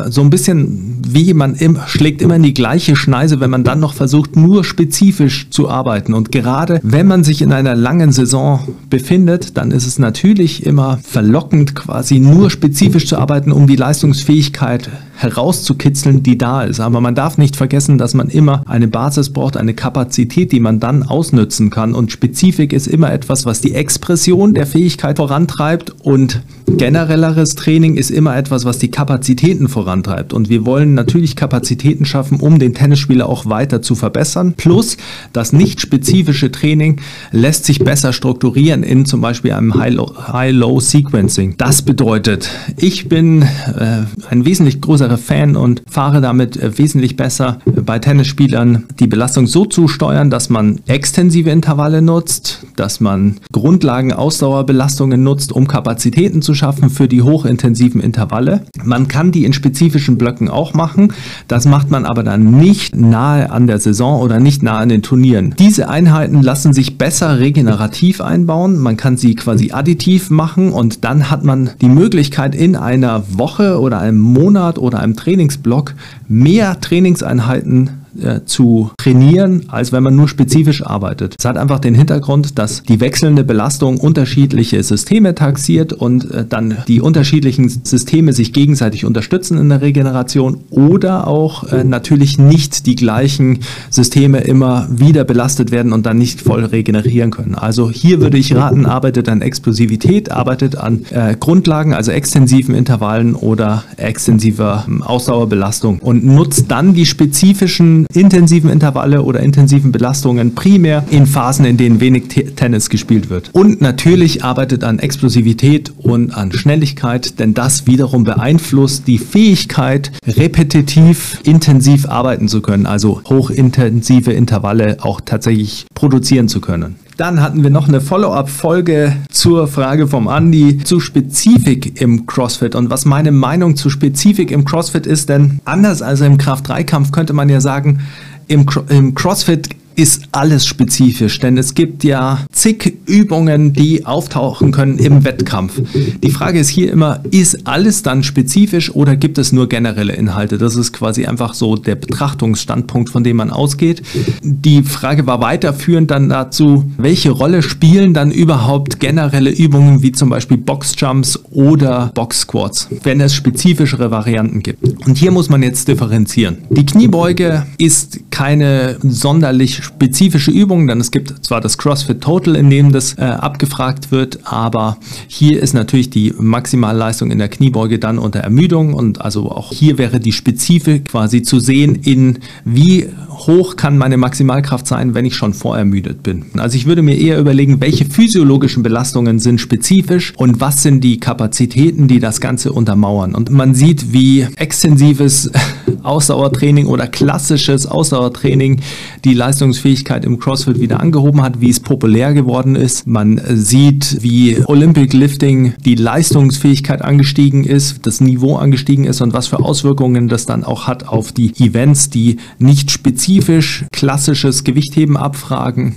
so 0.09 0.21
ein 0.23 0.31
bisschen 0.31 0.91
wie 1.13 1.35
man 1.35 1.55
im, 1.55 1.79
schlägt 1.87 2.23
immer 2.23 2.37
in 2.37 2.43
die 2.43 2.55
gleiche 2.55 2.97
Schneise, 2.97 3.41
wenn 3.41 3.51
man 3.51 3.65
dann 3.65 3.81
noch 3.81 3.95
versucht, 3.95 4.37
nur 4.37 4.65
spezifisch 4.65 5.51
zu 5.51 5.69
arbeiten. 5.69 6.15
Und 6.15 6.33
gerade 6.33 6.81
wenn 6.83 7.07
man 7.07 7.25
sich 7.25 7.43
in 7.43 7.53
einer 7.53 7.75
langen 7.75 8.13
Saison 8.13 8.61
befindet, 8.89 9.57
dann 9.57 9.71
ist 9.71 9.87
es 9.87 9.99
natürlich 9.99 10.67
immer 10.67 11.01
verlockend, 11.03 11.75
quasi 11.75 12.21
nur 12.21 12.51
spezifisch 12.51 13.07
zu 13.07 13.19
arbeiten, 13.19 13.53
um 13.53 13.67
die 13.67 13.77
Leistungsfähigkeit 13.77 14.91
herauszukitzeln, 15.21 16.23
die 16.23 16.39
da 16.39 16.63
ist. 16.63 16.81
Aber 16.81 17.01
man 17.01 17.15
darf 17.15 17.37
nicht 17.37 17.57
vergessen, 17.57 17.99
dass 17.99 18.15
man 18.15 18.29
immer 18.29 18.63
eine 18.67 18.89
Basis 18.89 19.31
braucht, 19.31 19.57
eine 19.57 19.75
Kapazität, 19.75 20.51
die 20.53 20.61
man 20.61 20.81
dann 20.81 21.03
ausnützen 21.03 21.71
kann. 21.71 21.95
Und 21.95 22.11
Spezifik 22.11 22.73
ist 22.73 22.87
immer 22.87 23.13
etwas, 23.13 23.45
was 23.45 23.61
die 23.61 23.75
Expression 23.75 24.55
der 24.55 24.67
Fähigkeit 24.67 25.19
vorantreibt 25.19 25.95
und 26.03 26.43
generelleres 26.77 27.55
Training 27.57 27.97
ist 27.97 28.11
immer 28.11 28.37
etwas, 28.37 28.65
was 28.65 28.79
die 28.79 28.91
Kapazitäten 28.91 29.69
vorantreibt. 29.69 30.33
Und 30.33 30.49
wir 30.49 30.65
wollen 30.65 30.95
natürlich 30.95 31.37
Kapazitäten 31.37 32.05
schaffen, 32.05 32.41
um 32.41 32.59
den 32.59 32.75
Tennisspieler 32.75 33.29
auch 33.29 33.47
weiter 33.47 33.83
zu 33.83 33.95
verbessern. 33.95 34.55
Plus 34.57 34.97
das 35.33 35.53
nicht 35.53 35.81
spezifische 35.81 36.51
Training 36.51 37.01
lässt 37.33 37.65
sich 37.65 37.81
besser 37.81 38.13
strukturieren 38.13 38.83
in 38.83 39.05
zum 39.05 39.21
Beispiel 39.21 39.53
einem 39.53 39.75
High-Low-Sequencing. 39.75 41.57
Das 41.59 41.83
bedeutet, 41.83 42.51
ich 42.77 43.09
bin 43.09 43.43
äh, 43.43 44.05
ein 44.31 44.45
wesentlich 44.45 44.81
größerer 44.81 45.10
Fan 45.19 45.57
und 45.57 45.83
fahre 45.89 46.21
damit 46.21 46.57
äh, 46.57 46.77
wesentlich 46.79 47.17
besser 47.17 47.59
äh, 47.67 47.80
bei 47.91 47.99
Tennisspielern 47.99 48.85
die 49.01 49.09
Belastung 49.09 49.49
so 49.49 49.65
zu 49.65 49.89
steuern, 49.89 50.31
dass 50.31 50.49
man 50.49 50.79
extensive 50.87 51.51
Intervalle 51.51 52.03
nutzt, 52.03 52.65
dass 52.77 53.01
man 53.01 53.39
Grundlagen-Ausdauerbelastungen 53.51 55.21
nutzt, 55.25 55.51
um 55.51 55.67
Kapazitäten 55.67 56.41
zu 56.41 56.55
schaffen 56.55 56.89
für 56.89 57.09
die 57.09 57.23
hochintensiven 57.23 58.01
Intervalle. 58.01 58.63
Man 58.85 59.09
kann 59.09 59.33
die 59.33 59.45
in 59.45 59.53
spezifischen 59.53 60.19
Blöcken 60.19 60.49
auch 60.49 60.73
machen. 60.73 61.13
Das 61.49 61.67
macht 61.67 61.91
man 61.91 62.05
aber 62.05 62.23
dann 62.23 62.53
nicht 62.61 62.95
nahe 62.95 63.51
an 63.51 63.67
der 63.67 63.81
Saison 63.81 64.21
oder 64.21 64.39
nicht 64.39 64.63
nahe 64.63 64.79
an 64.79 64.89
den 64.89 65.03
Turnieren. 65.03 65.57
Diese 65.59 65.89
Einheiten 65.89 66.45
lassen 66.45 66.73
sich 66.73 66.97
besser 66.97 67.41
regenerativ 67.41 68.21
einbauen. 68.21 68.79
Man 68.79 68.99
kann 68.99 69.17
sie 69.17 69.35
quasi 69.35 69.73
additiv 69.73 70.31
machen 70.31 70.71
und 70.71 71.03
dann 71.03 71.29
hat 71.29 71.43
man 71.43 71.71
die 71.81 71.89
Möglichkeit 71.89 72.55
in 72.55 72.77
einer 72.77 73.25
Woche 73.37 73.81
oder 73.81 73.99
einem 73.99 74.21
Monat 74.21 74.79
oder 74.79 75.01
einem 75.01 75.17
Trainingsblock 75.17 75.97
mehr 76.29 76.81
Trainingseinheiten 76.81 77.80
äh, 78.23 78.45
zu 78.45 78.91
trainieren, 78.99 79.65
als 79.69 79.93
wenn 79.93 80.03
man 80.03 80.17
nur 80.17 80.29
spezifisch 80.29 80.85
arbeitet. 80.85 81.37
Es 81.39 81.45
hat 81.45 81.57
einfach 81.57 81.79
den 81.79 81.95
Hintergrund, 81.95 82.59
dass 82.59 82.83
die 82.83 83.01
wechselnde 83.01 83.45
Belastung 83.45 83.99
unterschiedliche 83.99 84.83
Systeme 84.83 85.35
taxiert 85.35 85.93
und 85.93 86.31
äh, 86.31 86.45
dann 86.49 86.79
die 86.89 87.01
unterschiedlichen 87.01 87.69
Systeme 87.69 88.33
sich 88.33 88.53
gegenseitig 88.53 89.05
unterstützen 89.05 89.59
in 89.59 89.69
der 89.69 89.81
Regeneration 89.81 90.59
oder 90.71 91.27
auch 91.27 91.65
äh, 91.73 91.85
natürlich 91.85 92.39
nicht 92.39 92.87
die 92.87 92.97
gleichen 92.97 93.61
Systeme 93.91 94.41
immer 94.41 94.89
wieder 94.91 95.25
belastet 95.25 95.71
werden 95.71 95.93
und 95.93 96.07
dann 96.07 96.19
nicht 96.19 96.41
voll 96.41 96.65
regenerieren 96.65 97.31
können. 97.31 97.55
Also 97.55 97.91
hier 97.91 98.21
würde 98.21 98.39
ich 98.39 98.55
raten, 98.55 98.87
arbeitet 98.87 99.29
an 99.29 99.43
Explosivität, 99.43 100.31
arbeitet 100.31 100.77
an 100.77 101.05
äh, 101.11 101.37
Grundlagen, 101.39 101.95
also 101.95 102.11
extensiven 102.11 102.75
Intervallen 102.75 103.35
oder 103.35 103.85
extensiver 103.97 104.85
ähm, 104.87 105.03
Ausdauerbelastung 105.03 105.99
und 105.99 106.25
nutzt 106.25 106.71
dann 106.71 106.95
die 106.95 107.07
spezifischen 107.07 108.07
intensiven 108.15 108.71
Intervalle 108.71 109.23
oder 109.23 109.41
intensiven 109.41 109.93
Belastungen 109.93 110.55
primär 110.55 111.05
in 111.11 111.27
Phasen, 111.27 111.65
in 111.65 111.77
denen 111.77 112.01
wenig 112.01 112.29
Tennis 112.57 112.91
gespielt 112.91 113.31
wird. 113.31 113.51
Und 113.53 113.81
natürlich 113.81 114.45
arbeitet 114.45 114.85
an 114.85 114.99
Explosivität 114.99 115.93
und 115.99 116.33
an 116.35 116.53
Schnelligkeit, 116.53 117.39
denn 117.39 117.55
das 117.55 117.87
wiederum 117.87 118.25
beeinflusst 118.25 119.07
die 119.07 119.19
Fähigkeit, 119.19 120.13
repetitiv 120.27 121.41
intensiv 121.45 122.07
arbeiten 122.07 122.49
zu 122.49 122.61
können, 122.61 122.87
also 122.87 123.23
hochintensive 123.29 124.33
Intervalle 124.33 124.99
auch 125.01 125.21
tatsächlich 125.21 125.87
produzieren 125.95 126.49
zu 126.49 126.61
können. 126.61 126.97
Dann 127.21 127.43
hatten 127.43 127.63
wir 127.63 127.69
noch 127.69 127.87
eine 127.87 128.01
Follow-up-Folge 128.01 129.15
zur 129.31 129.69
Frage 129.69 130.09
vom 130.09 130.27
Andy 130.27 130.79
zu 130.79 131.01
Spezifik 131.01 132.01
im 132.01 132.25
CrossFit. 132.25 132.75
Und 132.75 132.89
was 132.89 133.05
meine 133.05 133.31
Meinung 133.31 133.77
zu 133.77 133.91
Spezifik 133.91 134.51
im 134.51 134.65
CrossFit 134.65 135.05
ist, 135.05 135.29
denn 135.29 135.61
anders 135.67 136.01
als 136.01 136.23
im 136.23 136.39
Kraft-3-Kampf 136.39 137.13
könnte 137.13 137.35
man 137.35 137.51
ja 137.51 137.61
sagen, 137.61 138.01
im, 138.49 138.65
im 138.89 139.15
CrossFit 139.15 139.69
ist 140.01 140.23
alles 140.33 140.65
spezifisch, 140.65 141.41
denn 141.41 141.59
es 141.59 141.75
gibt 141.75 142.05
ja 142.05 142.47
zig 142.53 142.97
Übungen, 143.05 143.75
die 143.75 144.07
auftauchen 144.07 144.73
können 144.73 144.99
im 144.99 145.25
Wettkampf. 145.25 145.79
Die 146.23 146.31
Frage 146.31 146.59
ist 146.59 146.71
hier 146.71 146.91
immer, 146.91 147.21
ist 147.31 147.67
alles 147.67 148.03
dann 148.03 148.23
spezifisch 148.23 148.95
oder 148.95 149.15
gibt 149.15 149.37
es 149.37 149.53
nur 149.53 149.69
generelle 149.69 150.15
Inhalte? 150.15 150.57
Das 150.57 150.75
ist 150.75 150.95
quasi 150.95 151.27
einfach 151.27 151.53
so 151.53 151.77
der 151.77 151.97
Betrachtungsstandpunkt, 151.97 153.11
von 153.11 153.25
dem 153.25 153.37
man 153.37 153.51
ausgeht. 153.51 154.03
Die 154.43 154.83
Frage 154.83 155.27
war 155.27 155.43
weiterführend 155.43 156.11
dann 156.11 156.31
dazu, 156.31 156.91
welche 156.97 157.31
Rolle 157.31 157.63
spielen 157.63 158.15
dann 158.15 158.31
überhaupt 158.31 159.01
generelle 159.01 159.51
Übungen 159.51 160.03
wie 160.03 160.13
zum 160.13 160.31
Beispiel 160.31 160.57
Boxjumps 160.57 161.41
oder 161.51 162.11
Box-Squats, 162.15 162.89
wenn 163.03 163.21
es 163.21 163.35
spezifischere 163.35 164.11
Varianten 164.11 164.63
gibt. 164.63 164.83
Und 165.07 165.19
hier 165.19 165.31
muss 165.31 165.51
man 165.51 165.63
jetzt 165.63 165.89
differenzieren. 165.89 166.57
Die 166.71 166.87
Kniebeuge 166.87 167.67
ist 167.77 168.21
keine 168.31 168.97
sonderlich 169.03 169.90
spezifische 169.95 170.51
Übungen, 170.51 170.87
denn 170.87 171.01
es 171.01 171.11
gibt 171.11 171.45
zwar 171.45 171.61
das 171.61 171.79
CrossFit 171.79 172.21
Total, 172.21 172.57
in 172.57 172.71
dem 172.71 172.93
das 172.93 173.19
äh, 173.19 173.23
abgefragt 173.23 174.11
wird, 174.11 174.41
aber 174.45 174.99
hier 175.29 175.63
ist 175.63 175.75
natürlich 175.75 176.11
die 176.11 176.33
Maximalleistung 176.39 177.31
in 177.31 177.39
der 177.39 177.49
Kniebeuge 177.49 177.99
dann 177.99 178.19
unter 178.19 178.41
Ermüdung 178.41 178.95
und 178.95 179.21
also 179.21 179.51
auch 179.51 179.73
hier 179.73 179.99
wäre 179.99 180.21
die 180.21 180.33
Spezifik 180.33 181.07
quasi 181.07 181.43
zu 181.43 181.61
sehen 181.61 181.95
in 181.97 182.39
wie 182.65 183.09
hoch 183.47 183.77
kann 183.77 183.99
meine 183.99 184.17
Maximalkraft 184.17 184.87
sein, 184.87 185.15
wenn 185.15 185.25
ich 185.25 185.35
schon 185.35 185.55
vorermüdet 185.55 186.23
bin. 186.23 186.47
Also 186.59 186.77
ich 186.77 186.87
würde 186.87 187.03
mir 187.03 187.17
eher 187.17 187.39
überlegen, 187.39 187.81
welche 187.81 188.05
physiologischen 188.05 188.83
Belastungen 188.83 189.39
sind 189.39 189.61
spezifisch 189.61 190.33
und 190.37 190.61
was 190.61 190.83
sind 190.83 191.03
die 191.03 191.21
Kapazitäten, 191.21 192.09
die 192.09 192.21
das 192.21 192.41
Ganze 192.41 192.73
untermauern. 192.73 193.35
Und 193.35 193.51
man 193.51 193.75
sieht, 193.75 194.13
wie 194.13 194.47
extensives 194.57 195.51
Ausdauertraining 196.03 196.87
oder 196.87 197.07
klassisches 197.07 197.87
Ausdauertraining 197.87 198.81
die 199.25 199.35
Leistungsfähigkeit 199.81 200.25
im 200.25 200.39
CrossFit 200.39 200.79
wieder 200.81 201.01
angehoben 201.01 201.43
hat, 201.43 201.61
wie 201.61 201.71
es 201.71 201.81
populär 201.81 202.35
geworden 202.35 202.77
ist. 202.77 203.07
Man 203.07 203.41
sieht, 203.49 204.19
wie 204.23 204.63
Olympic 204.67 205.17
Lifting 205.17 205.75
die 205.85 205.95
Leistungsfähigkeit 205.95 207.03
angestiegen 207.03 207.65
ist, 207.65 208.07
das 208.07 208.21
Niveau 208.21 208.57
angestiegen 208.57 209.05
ist 209.05 209.21
und 209.21 209.33
was 209.33 209.47
für 209.47 209.61
Auswirkungen 209.61 210.29
das 210.29 210.45
dann 210.45 210.65
auch 210.65 210.87
hat 210.87 211.09
auf 211.09 211.33
die 211.33 211.53
Events, 211.59 212.11
die 212.11 212.37
nicht 212.59 212.91
spezifisch 212.91 213.87
klassisches 213.93 214.65
Gewichtheben 214.65 215.17
abfragen, 215.17 215.97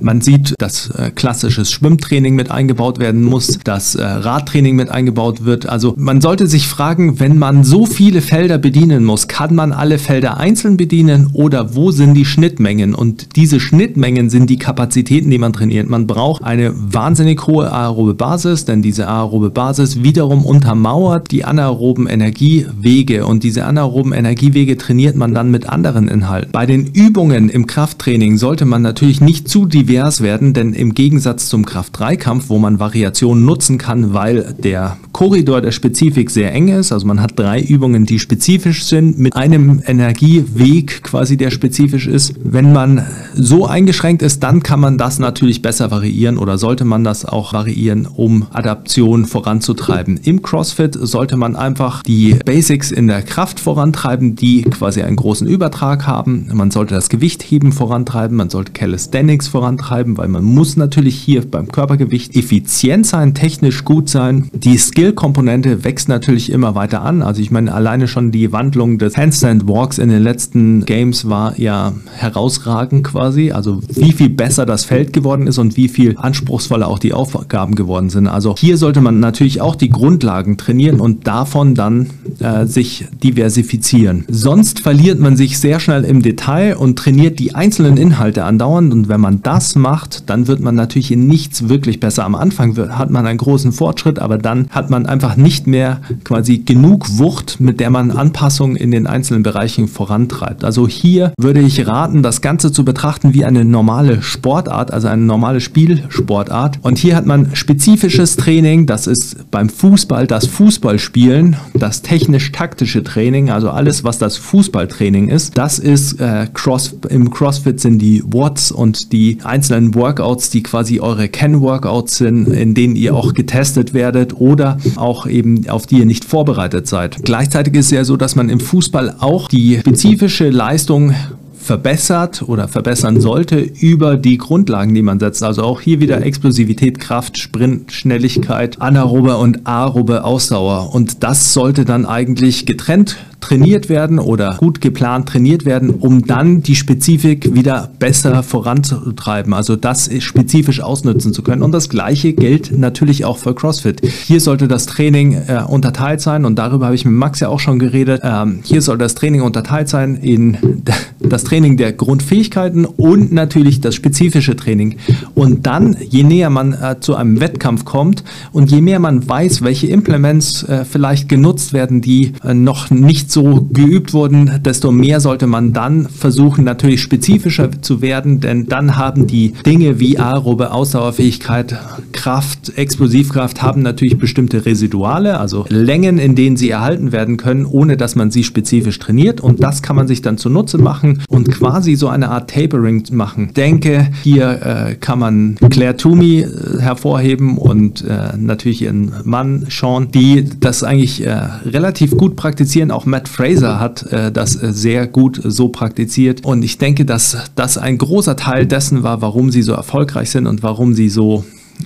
man 0.00 0.20
sieht, 0.20 0.54
dass 0.58 0.90
äh, 0.90 1.10
klassisches 1.10 1.70
Schwimmtraining 1.70 2.34
mit 2.34 2.50
eingebaut 2.50 2.98
werden 2.98 3.22
muss, 3.22 3.58
dass 3.64 3.94
äh, 3.94 4.04
Radtraining 4.04 4.76
mit 4.76 4.90
eingebaut 4.90 5.44
wird. 5.44 5.66
Also 5.66 5.94
man 5.96 6.20
sollte 6.20 6.46
sich 6.46 6.68
fragen, 6.68 7.20
wenn 7.20 7.38
man 7.38 7.64
so 7.64 7.86
viele 7.86 8.20
Felder 8.20 8.58
bedienen 8.58 9.04
muss, 9.04 9.28
kann 9.28 9.54
man 9.54 9.72
alle 9.72 9.98
Felder 9.98 10.38
einzeln 10.38 10.76
bedienen 10.76 11.30
oder 11.32 11.74
wo 11.74 11.90
sind 11.90 12.14
die 12.14 12.24
Schnittmengen? 12.24 12.94
Und 12.94 13.36
diese 13.36 13.60
Schnittmengen 13.60 14.30
sind 14.30 14.50
die 14.50 14.58
Kapazitäten, 14.58 15.30
die 15.30 15.38
man 15.38 15.52
trainiert. 15.52 15.88
Man 15.88 16.06
braucht 16.06 16.44
eine 16.44 16.72
wahnsinnig 16.74 17.46
hohe 17.46 17.72
aerobe 17.72 18.14
Basis, 18.14 18.64
denn 18.64 18.82
diese 18.82 19.08
aerobe 19.08 19.50
Basis 19.50 20.02
wiederum 20.02 20.44
untermauert 20.44 21.30
die 21.30 21.44
anaeroben 21.44 22.06
Energiewege 22.06 23.26
und 23.26 23.42
diese 23.42 23.64
anaeroben 23.64 24.12
Energiewege 24.12 24.76
trainiert 24.76 25.16
man 25.16 25.34
dann 25.34 25.50
mit 25.50 25.68
anderen 25.68 26.08
Inhalten. 26.08 26.52
Bei 26.52 26.66
den 26.66 26.86
Übungen 26.86 27.48
im 27.48 27.66
Krafttraining 27.66 28.36
sollte 28.36 28.64
man 28.64 28.82
natürlich 28.82 29.20
nicht 29.20 29.48
zu 29.48 29.66
divers 29.66 29.85
divers 29.86 30.20
werden, 30.20 30.52
denn 30.52 30.72
im 30.72 30.94
Gegensatz 30.94 31.48
zum 31.48 31.64
Kraft-3-Kampf, 31.64 32.48
wo 32.48 32.58
man 32.58 32.80
Variationen 32.80 33.44
nutzen 33.44 33.78
kann, 33.78 34.14
weil 34.14 34.54
der 34.62 34.96
Korridor 35.12 35.60
der 35.60 35.70
Spezifik 35.70 36.30
sehr 36.30 36.52
eng 36.52 36.68
ist, 36.68 36.92
also 36.92 37.06
man 37.06 37.20
hat 37.20 37.38
drei 37.38 37.60
Übungen, 37.62 38.04
die 38.04 38.18
spezifisch 38.18 38.84
sind, 38.84 39.18
mit 39.18 39.36
einem 39.36 39.82
Energieweg 39.86 41.02
quasi, 41.02 41.36
der 41.36 41.50
spezifisch 41.50 42.06
ist. 42.06 42.34
Wenn 42.42 42.72
man 42.72 43.04
so 43.34 43.66
eingeschränkt 43.66 44.22
ist, 44.22 44.42
dann 44.42 44.62
kann 44.62 44.80
man 44.80 44.98
das 44.98 45.18
natürlich 45.18 45.62
besser 45.62 45.90
variieren 45.90 46.38
oder 46.38 46.58
sollte 46.58 46.84
man 46.84 47.04
das 47.04 47.24
auch 47.24 47.52
variieren, 47.52 48.06
um 48.06 48.46
Adaption 48.52 49.26
voranzutreiben. 49.26 50.18
Im 50.22 50.42
CrossFit 50.42 50.96
sollte 51.00 51.36
man 51.36 51.56
einfach 51.56 52.02
die 52.02 52.36
Basics 52.44 52.90
in 52.90 53.06
der 53.06 53.22
Kraft 53.22 53.60
vorantreiben, 53.60 54.36
die 54.36 54.62
quasi 54.62 55.02
einen 55.02 55.16
großen 55.16 55.46
Übertrag 55.46 56.06
haben. 56.06 56.48
Man 56.52 56.70
sollte 56.70 56.94
das 56.94 57.08
Gewichtheben 57.08 57.72
vorantreiben, 57.72 58.36
man 58.36 58.50
sollte 58.50 58.72
Calisthenics 58.72 59.48
vorantreiben 59.48 59.75
vorantreiben, 59.76 60.16
weil 60.16 60.28
man 60.28 60.44
muss 60.44 60.76
natürlich 60.76 61.16
hier 61.16 61.42
beim 61.48 61.68
Körpergewicht 61.68 62.36
effizient 62.36 63.06
sein, 63.06 63.34
technisch 63.34 63.84
gut 63.84 64.08
sein. 64.08 64.50
Die 64.52 64.76
Skill-Komponente 64.76 65.84
wächst 65.84 66.08
natürlich 66.08 66.50
immer 66.50 66.74
weiter 66.74 67.02
an. 67.02 67.22
Also 67.22 67.42
ich 67.42 67.50
meine, 67.50 67.72
alleine 67.72 68.08
schon 68.08 68.32
die 68.32 68.52
Wandlung 68.52 68.98
des 68.98 69.16
Handstand 69.16 69.68
Walks 69.68 69.98
in 69.98 70.08
den 70.08 70.22
letzten 70.22 70.84
Games 70.84 71.28
war 71.28 71.58
ja 71.58 71.92
herausragend 72.16 73.04
quasi. 73.04 73.52
Also 73.52 73.80
wie 73.88 74.12
viel 74.12 74.30
besser 74.30 74.66
das 74.66 74.84
Feld 74.84 75.12
geworden 75.12 75.46
ist 75.46 75.58
und 75.58 75.76
wie 75.76 75.88
viel 75.88 76.16
anspruchsvoller 76.16 76.88
auch 76.88 76.98
die 76.98 77.12
Aufgaben 77.12 77.74
geworden 77.74 78.10
sind. 78.10 78.26
Also 78.26 78.54
hier 78.58 78.76
sollte 78.76 79.00
man 79.00 79.20
natürlich 79.20 79.60
auch 79.60 79.76
die 79.76 79.90
Grundlagen 79.90 80.56
trainieren 80.56 81.00
und 81.00 81.26
davon 81.26 81.74
dann 81.74 82.08
äh, 82.40 82.66
sich 82.66 83.06
diversifizieren. 83.22 84.24
Sonst 84.28 84.80
verliert 84.80 85.20
man 85.20 85.36
sich 85.36 85.58
sehr 85.58 85.80
schnell 85.80 86.04
im 86.04 86.22
Detail 86.22 86.76
und 86.76 86.98
trainiert 86.98 87.38
die 87.38 87.54
einzelnen 87.54 87.96
Inhalte 87.96 88.44
andauernd 88.44 88.92
und 88.92 89.08
wenn 89.08 89.20
man 89.20 89.42
das 89.42 89.65
macht, 89.74 90.28
dann 90.30 90.46
wird 90.46 90.60
man 90.60 90.74
natürlich 90.74 91.10
in 91.10 91.26
nichts 91.26 91.68
wirklich 91.68 92.00
besser. 92.00 92.24
Am 92.24 92.34
Anfang 92.34 92.76
hat 92.76 93.10
man 93.10 93.26
einen 93.26 93.38
großen 93.38 93.72
Fortschritt, 93.72 94.18
aber 94.18 94.38
dann 94.38 94.68
hat 94.70 94.90
man 94.90 95.06
einfach 95.06 95.36
nicht 95.36 95.66
mehr 95.66 96.00
quasi 96.24 96.58
genug 96.58 97.18
Wucht, 97.18 97.60
mit 97.60 97.80
der 97.80 97.90
man 97.90 98.10
Anpassungen 98.10 98.76
in 98.76 98.90
den 98.90 99.06
einzelnen 99.06 99.42
Bereichen 99.42 99.88
vorantreibt. 99.88 100.64
Also 100.64 100.86
hier 100.86 101.32
würde 101.38 101.60
ich 101.60 101.86
raten, 101.86 102.22
das 102.22 102.40
Ganze 102.40 102.72
zu 102.72 102.84
betrachten 102.84 103.34
wie 103.34 103.44
eine 103.44 103.64
normale 103.64 104.22
Sportart, 104.22 104.92
also 104.92 105.08
eine 105.08 105.22
normale 105.22 105.60
Spielsportart. 105.60 106.78
Und 106.82 106.98
hier 106.98 107.16
hat 107.16 107.26
man 107.26 107.54
spezifisches 107.56 108.36
Training, 108.36 108.86
das 108.86 109.06
ist 109.06 109.50
beim 109.50 109.68
Fußball 109.68 110.26
das 110.26 110.46
Fußballspielen, 110.46 111.56
das 111.74 112.02
technisch-taktische 112.02 113.02
Training, 113.02 113.50
also 113.50 113.70
alles, 113.70 114.04
was 114.04 114.18
das 114.18 114.36
Fußballtraining 114.36 115.28
ist. 115.28 115.56
Das 115.56 115.78
ist 115.78 116.20
äh, 116.20 116.46
Cross, 116.52 116.96
im 117.08 117.30
CrossFit 117.30 117.80
sind 117.80 117.98
die 117.98 118.22
Watts 118.26 118.70
und 118.72 119.12
die 119.12 119.38
einzelnen 119.56 119.94
Workouts, 119.94 120.50
die 120.50 120.62
quasi 120.62 121.00
eure 121.00 121.28
Ken-Workouts 121.28 122.18
sind, 122.18 122.46
in 122.48 122.74
denen 122.74 122.94
ihr 122.94 123.14
auch 123.14 123.32
getestet 123.32 123.94
werdet 123.94 124.38
oder 124.38 124.76
auch 124.96 125.26
eben 125.26 125.66
auf 125.70 125.86
die 125.86 126.00
ihr 126.00 126.04
nicht 126.04 126.26
vorbereitet 126.26 126.86
seid. 126.86 127.24
Gleichzeitig 127.24 127.72
ist 127.72 127.86
es 127.86 127.92
ja 127.92 128.04
so, 128.04 128.18
dass 128.18 128.36
man 128.36 128.50
im 128.50 128.60
Fußball 128.60 129.16
auch 129.18 129.48
die 129.48 129.78
spezifische 129.78 130.50
Leistung 130.50 131.14
verbessert 131.58 132.44
oder 132.46 132.68
verbessern 132.68 133.20
sollte 133.20 133.58
über 133.58 134.18
die 134.18 134.36
Grundlagen, 134.36 134.94
die 134.94 135.02
man 135.02 135.18
setzt. 135.18 135.42
Also 135.42 135.62
auch 135.62 135.80
hier 135.80 136.00
wieder 136.00 136.22
Explosivität, 136.22 137.00
Kraft, 137.00 137.38
Sprint, 137.38 137.92
Schnelligkeit, 137.92 138.82
anaerobe 138.82 139.38
und 139.38 139.66
aerobe 139.66 140.22
Ausdauer. 140.22 140.94
Und 140.94 141.22
das 141.24 141.54
sollte 141.54 141.86
dann 141.86 142.04
eigentlich 142.04 142.66
getrennt 142.66 143.16
trainiert 143.46 143.88
werden 143.88 144.18
oder 144.18 144.56
gut 144.58 144.80
geplant 144.80 145.28
trainiert 145.28 145.64
werden, 145.64 145.90
um 145.90 146.26
dann 146.26 146.62
die 146.62 146.74
Spezifik 146.74 147.54
wieder 147.54 147.92
besser 148.00 148.42
voranzutreiben, 148.42 149.54
also 149.54 149.76
das 149.76 150.10
spezifisch 150.18 150.80
ausnutzen 150.80 151.32
zu 151.32 151.42
können. 151.42 151.62
Und 151.62 151.70
das 151.70 151.88
gleiche 151.88 152.32
gilt 152.32 152.76
natürlich 152.76 153.24
auch 153.24 153.38
für 153.38 153.54
CrossFit. 153.54 154.04
Hier 154.04 154.40
sollte 154.40 154.66
das 154.66 154.86
Training 154.86 155.34
äh, 155.46 155.62
unterteilt 155.64 156.20
sein 156.20 156.44
und 156.44 156.56
darüber 156.56 156.86
habe 156.86 156.96
ich 156.96 157.04
mit 157.04 157.14
Max 157.14 157.38
ja 157.38 157.48
auch 157.48 157.60
schon 157.60 157.78
geredet. 157.78 158.22
Ähm, 158.24 158.60
hier 158.64 158.82
soll 158.82 158.98
das 158.98 159.14
Training 159.14 159.42
unterteilt 159.42 159.88
sein 159.88 160.16
in 160.16 160.82
das 161.20 161.44
Training 161.44 161.76
der 161.76 161.92
Grundfähigkeiten 161.92 162.84
und 162.84 163.32
natürlich 163.32 163.80
das 163.80 163.94
spezifische 163.94 164.56
Training. 164.56 164.96
Und 165.36 165.66
dann, 165.66 165.96
je 166.00 166.24
näher 166.24 166.50
man 166.50 166.72
äh, 166.72 166.96
zu 166.98 167.14
einem 167.14 167.38
Wettkampf 167.38 167.84
kommt 167.84 168.24
und 168.50 168.72
je 168.72 168.80
mehr 168.80 168.98
man 168.98 169.28
weiß, 169.28 169.62
welche 169.62 169.86
Implements 169.86 170.64
äh, 170.64 170.84
vielleicht 170.84 171.28
genutzt 171.28 171.72
werden, 171.72 172.00
die 172.00 172.32
äh, 172.42 172.52
noch 172.52 172.90
nicht 172.90 173.30
so 173.36 173.68
geübt 173.70 174.14
wurden, 174.14 174.62
desto 174.64 174.90
mehr 174.90 175.20
sollte 175.20 175.46
man 175.46 175.74
dann 175.74 176.08
versuchen, 176.08 176.64
natürlich 176.64 177.02
spezifischer 177.02 177.70
zu 177.82 178.00
werden, 178.00 178.40
denn 178.40 178.64
dann 178.66 178.96
haben 178.96 179.26
die 179.26 179.52
Dinge 179.66 180.00
wie 180.00 180.18
aerobe 180.18 180.72
Ausdauerfähigkeit, 180.72 181.78
Kraft, 182.12 182.72
Explosivkraft 182.78 183.60
haben 183.60 183.82
natürlich 183.82 184.16
bestimmte 184.16 184.64
Residuale, 184.64 185.38
also 185.38 185.66
Längen, 185.68 186.16
in 186.16 186.34
denen 186.34 186.56
sie 186.56 186.70
erhalten 186.70 187.12
werden 187.12 187.36
können, 187.36 187.66
ohne 187.66 187.98
dass 187.98 188.16
man 188.16 188.30
sie 188.30 188.42
spezifisch 188.42 188.98
trainiert 188.98 189.42
und 189.42 189.62
das 189.62 189.82
kann 189.82 189.96
man 189.96 190.08
sich 190.08 190.22
dann 190.22 190.38
zunutze 190.38 190.78
machen 190.78 191.22
und 191.28 191.50
quasi 191.50 191.94
so 191.94 192.08
eine 192.08 192.30
Art 192.30 192.48
Tapering 192.48 193.04
machen. 193.12 193.50
Denke, 193.54 194.08
hier 194.22 194.62
äh, 194.62 194.94
kann 194.94 195.18
man 195.18 195.56
Claire 195.68 195.98
Toomey 195.98 196.40
äh, 196.40 196.80
hervorheben 196.80 197.58
und 197.58 198.02
äh, 198.02 198.34
natürlich 198.38 198.80
ihren 198.80 199.12
Mann 199.24 199.66
Sean, 199.68 200.10
die 200.10 200.48
das 200.58 200.82
eigentlich 200.82 201.22
äh, 201.26 201.32
relativ 201.66 202.16
gut 202.16 202.34
praktizieren, 202.36 202.90
auch 202.90 203.04
Matt 203.04 203.25
Fraser 203.26 203.80
hat 203.80 204.02
äh, 204.12 204.32
das 204.32 204.60
äh, 204.62 204.72
sehr 204.72 205.06
gut 205.06 205.40
so 205.42 205.68
praktiziert. 205.68 206.44
Und 206.44 206.62
ich 206.62 206.78
denke, 206.78 207.04
dass 207.04 207.36
das 207.54 207.78
ein 207.78 207.98
großer 207.98 208.36
Teil 208.36 208.66
dessen 208.66 209.02
war, 209.02 209.22
warum 209.22 209.50
sie 209.50 209.62
so 209.62 209.72
erfolgreich 209.72 210.30
sind 210.30 210.46
und 210.46 210.62
warum 210.62 210.94
sie 210.94 211.08
so 211.08 211.44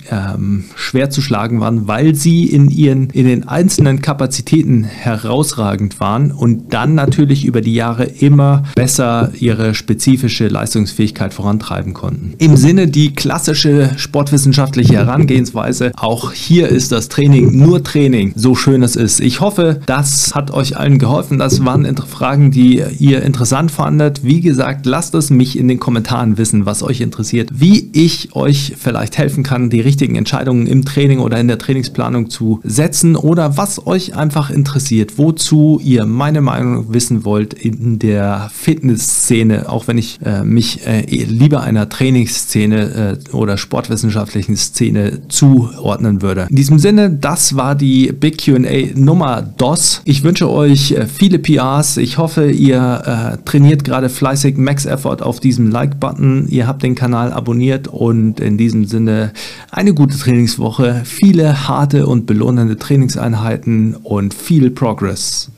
ähm, 0.09 0.65
schwer 0.75 1.09
zu 1.09 1.21
schlagen 1.21 1.59
waren, 1.59 1.87
weil 1.87 2.15
sie 2.15 2.45
in 2.45 2.69
ihren 2.69 3.09
in 3.09 3.25
den 3.25 3.47
einzelnen 3.47 4.01
Kapazitäten 4.01 4.83
herausragend 4.83 5.99
waren 5.99 6.31
und 6.31 6.73
dann 6.73 6.95
natürlich 6.95 7.45
über 7.45 7.61
die 7.61 7.73
Jahre 7.73 8.05
immer 8.05 8.63
besser 8.75 9.31
ihre 9.39 9.73
spezifische 9.73 10.47
Leistungsfähigkeit 10.47 11.33
vorantreiben 11.33 11.93
konnten. 11.93 12.33
Im 12.37 12.57
Sinne 12.57 12.87
die 12.87 13.13
klassische 13.13 13.91
sportwissenschaftliche 13.97 14.93
Herangehensweise, 14.93 15.91
auch 15.97 16.31
hier 16.31 16.69
ist 16.69 16.91
das 16.91 17.09
Training 17.09 17.57
nur 17.57 17.83
Training, 17.83 18.33
so 18.35 18.55
schön 18.55 18.83
es 18.83 18.95
ist. 18.95 19.19
Ich 19.19 19.41
hoffe, 19.41 19.81
das 19.85 20.33
hat 20.35 20.51
euch 20.51 20.77
allen 20.77 20.99
geholfen. 20.99 21.37
Das 21.37 21.65
waren 21.65 21.85
Fragen, 21.97 22.51
die 22.51 22.83
ihr 22.99 23.23
interessant 23.23 23.71
fandet. 23.71 24.23
Wie 24.23 24.41
gesagt, 24.41 24.85
lasst 24.85 25.15
es 25.15 25.29
mich 25.29 25.57
in 25.57 25.67
den 25.67 25.79
Kommentaren 25.79 26.37
wissen, 26.37 26.65
was 26.65 26.83
euch 26.83 27.01
interessiert, 27.01 27.49
wie 27.53 27.89
ich 27.93 28.35
euch 28.35 28.75
vielleicht 28.77 29.17
helfen 29.17 29.43
kann, 29.43 29.69
die 29.69 29.80
richtigen 29.81 30.15
Entscheidungen 30.15 30.67
im 30.67 30.85
Training 30.85 31.19
oder 31.19 31.39
in 31.39 31.47
der 31.47 31.57
Trainingsplanung 31.57 32.29
zu 32.29 32.59
setzen 32.63 33.15
oder 33.15 33.57
was 33.57 33.85
euch 33.85 34.15
einfach 34.15 34.49
interessiert, 34.49 35.17
wozu 35.17 35.79
ihr 35.83 36.05
meine 36.05 36.41
Meinung 36.41 36.93
wissen 36.93 37.25
wollt 37.25 37.53
in 37.53 37.99
der 37.99 38.49
Fitnessszene, 38.53 39.69
auch 39.69 39.87
wenn 39.87 39.97
ich 39.97 40.19
äh, 40.23 40.43
mich 40.43 40.85
äh, 40.85 41.01
lieber 41.01 41.61
einer 41.61 41.89
Trainingsszene 41.89 43.19
äh, 43.31 43.35
oder 43.35 43.57
sportwissenschaftlichen 43.57 44.55
Szene 44.55 45.21
zuordnen 45.27 46.21
würde. 46.21 46.47
In 46.49 46.55
diesem 46.55 46.79
Sinne, 46.79 47.09
das 47.09 47.55
war 47.55 47.75
die 47.75 48.11
Big 48.11 48.37
QA 48.39 48.59
Nummer 48.95 49.41
DOS. 49.41 50.01
Ich 50.05 50.23
wünsche 50.23 50.49
euch 50.49 50.91
äh, 50.91 51.05
viele 51.07 51.39
PRs. 51.39 51.97
Ich 51.97 52.17
hoffe, 52.17 52.49
ihr 52.49 53.01
äh, 53.05 53.37
trainiert 53.45 53.83
gerade 53.83 54.09
fleißig 54.09 54.57
Max 54.57 54.85
Effort 54.85 55.21
auf 55.21 55.39
diesem 55.39 55.69
Like-Button. 55.69 56.47
Ihr 56.49 56.67
habt 56.67 56.83
den 56.83 56.95
Kanal 56.95 57.31
abonniert 57.31 57.87
und 57.87 58.39
in 58.39 58.57
diesem 58.57 58.85
Sinne 58.85 59.33
eine 59.71 59.93
gute 59.93 60.17
Trainingswoche, 60.17 61.03
viele 61.05 61.67
harte 61.67 62.05
und 62.05 62.25
belohnende 62.25 62.77
Trainingseinheiten 62.77 63.95
und 63.95 64.33
viel 64.33 64.69
Progress. 64.69 65.49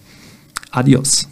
Adios. 0.69 1.27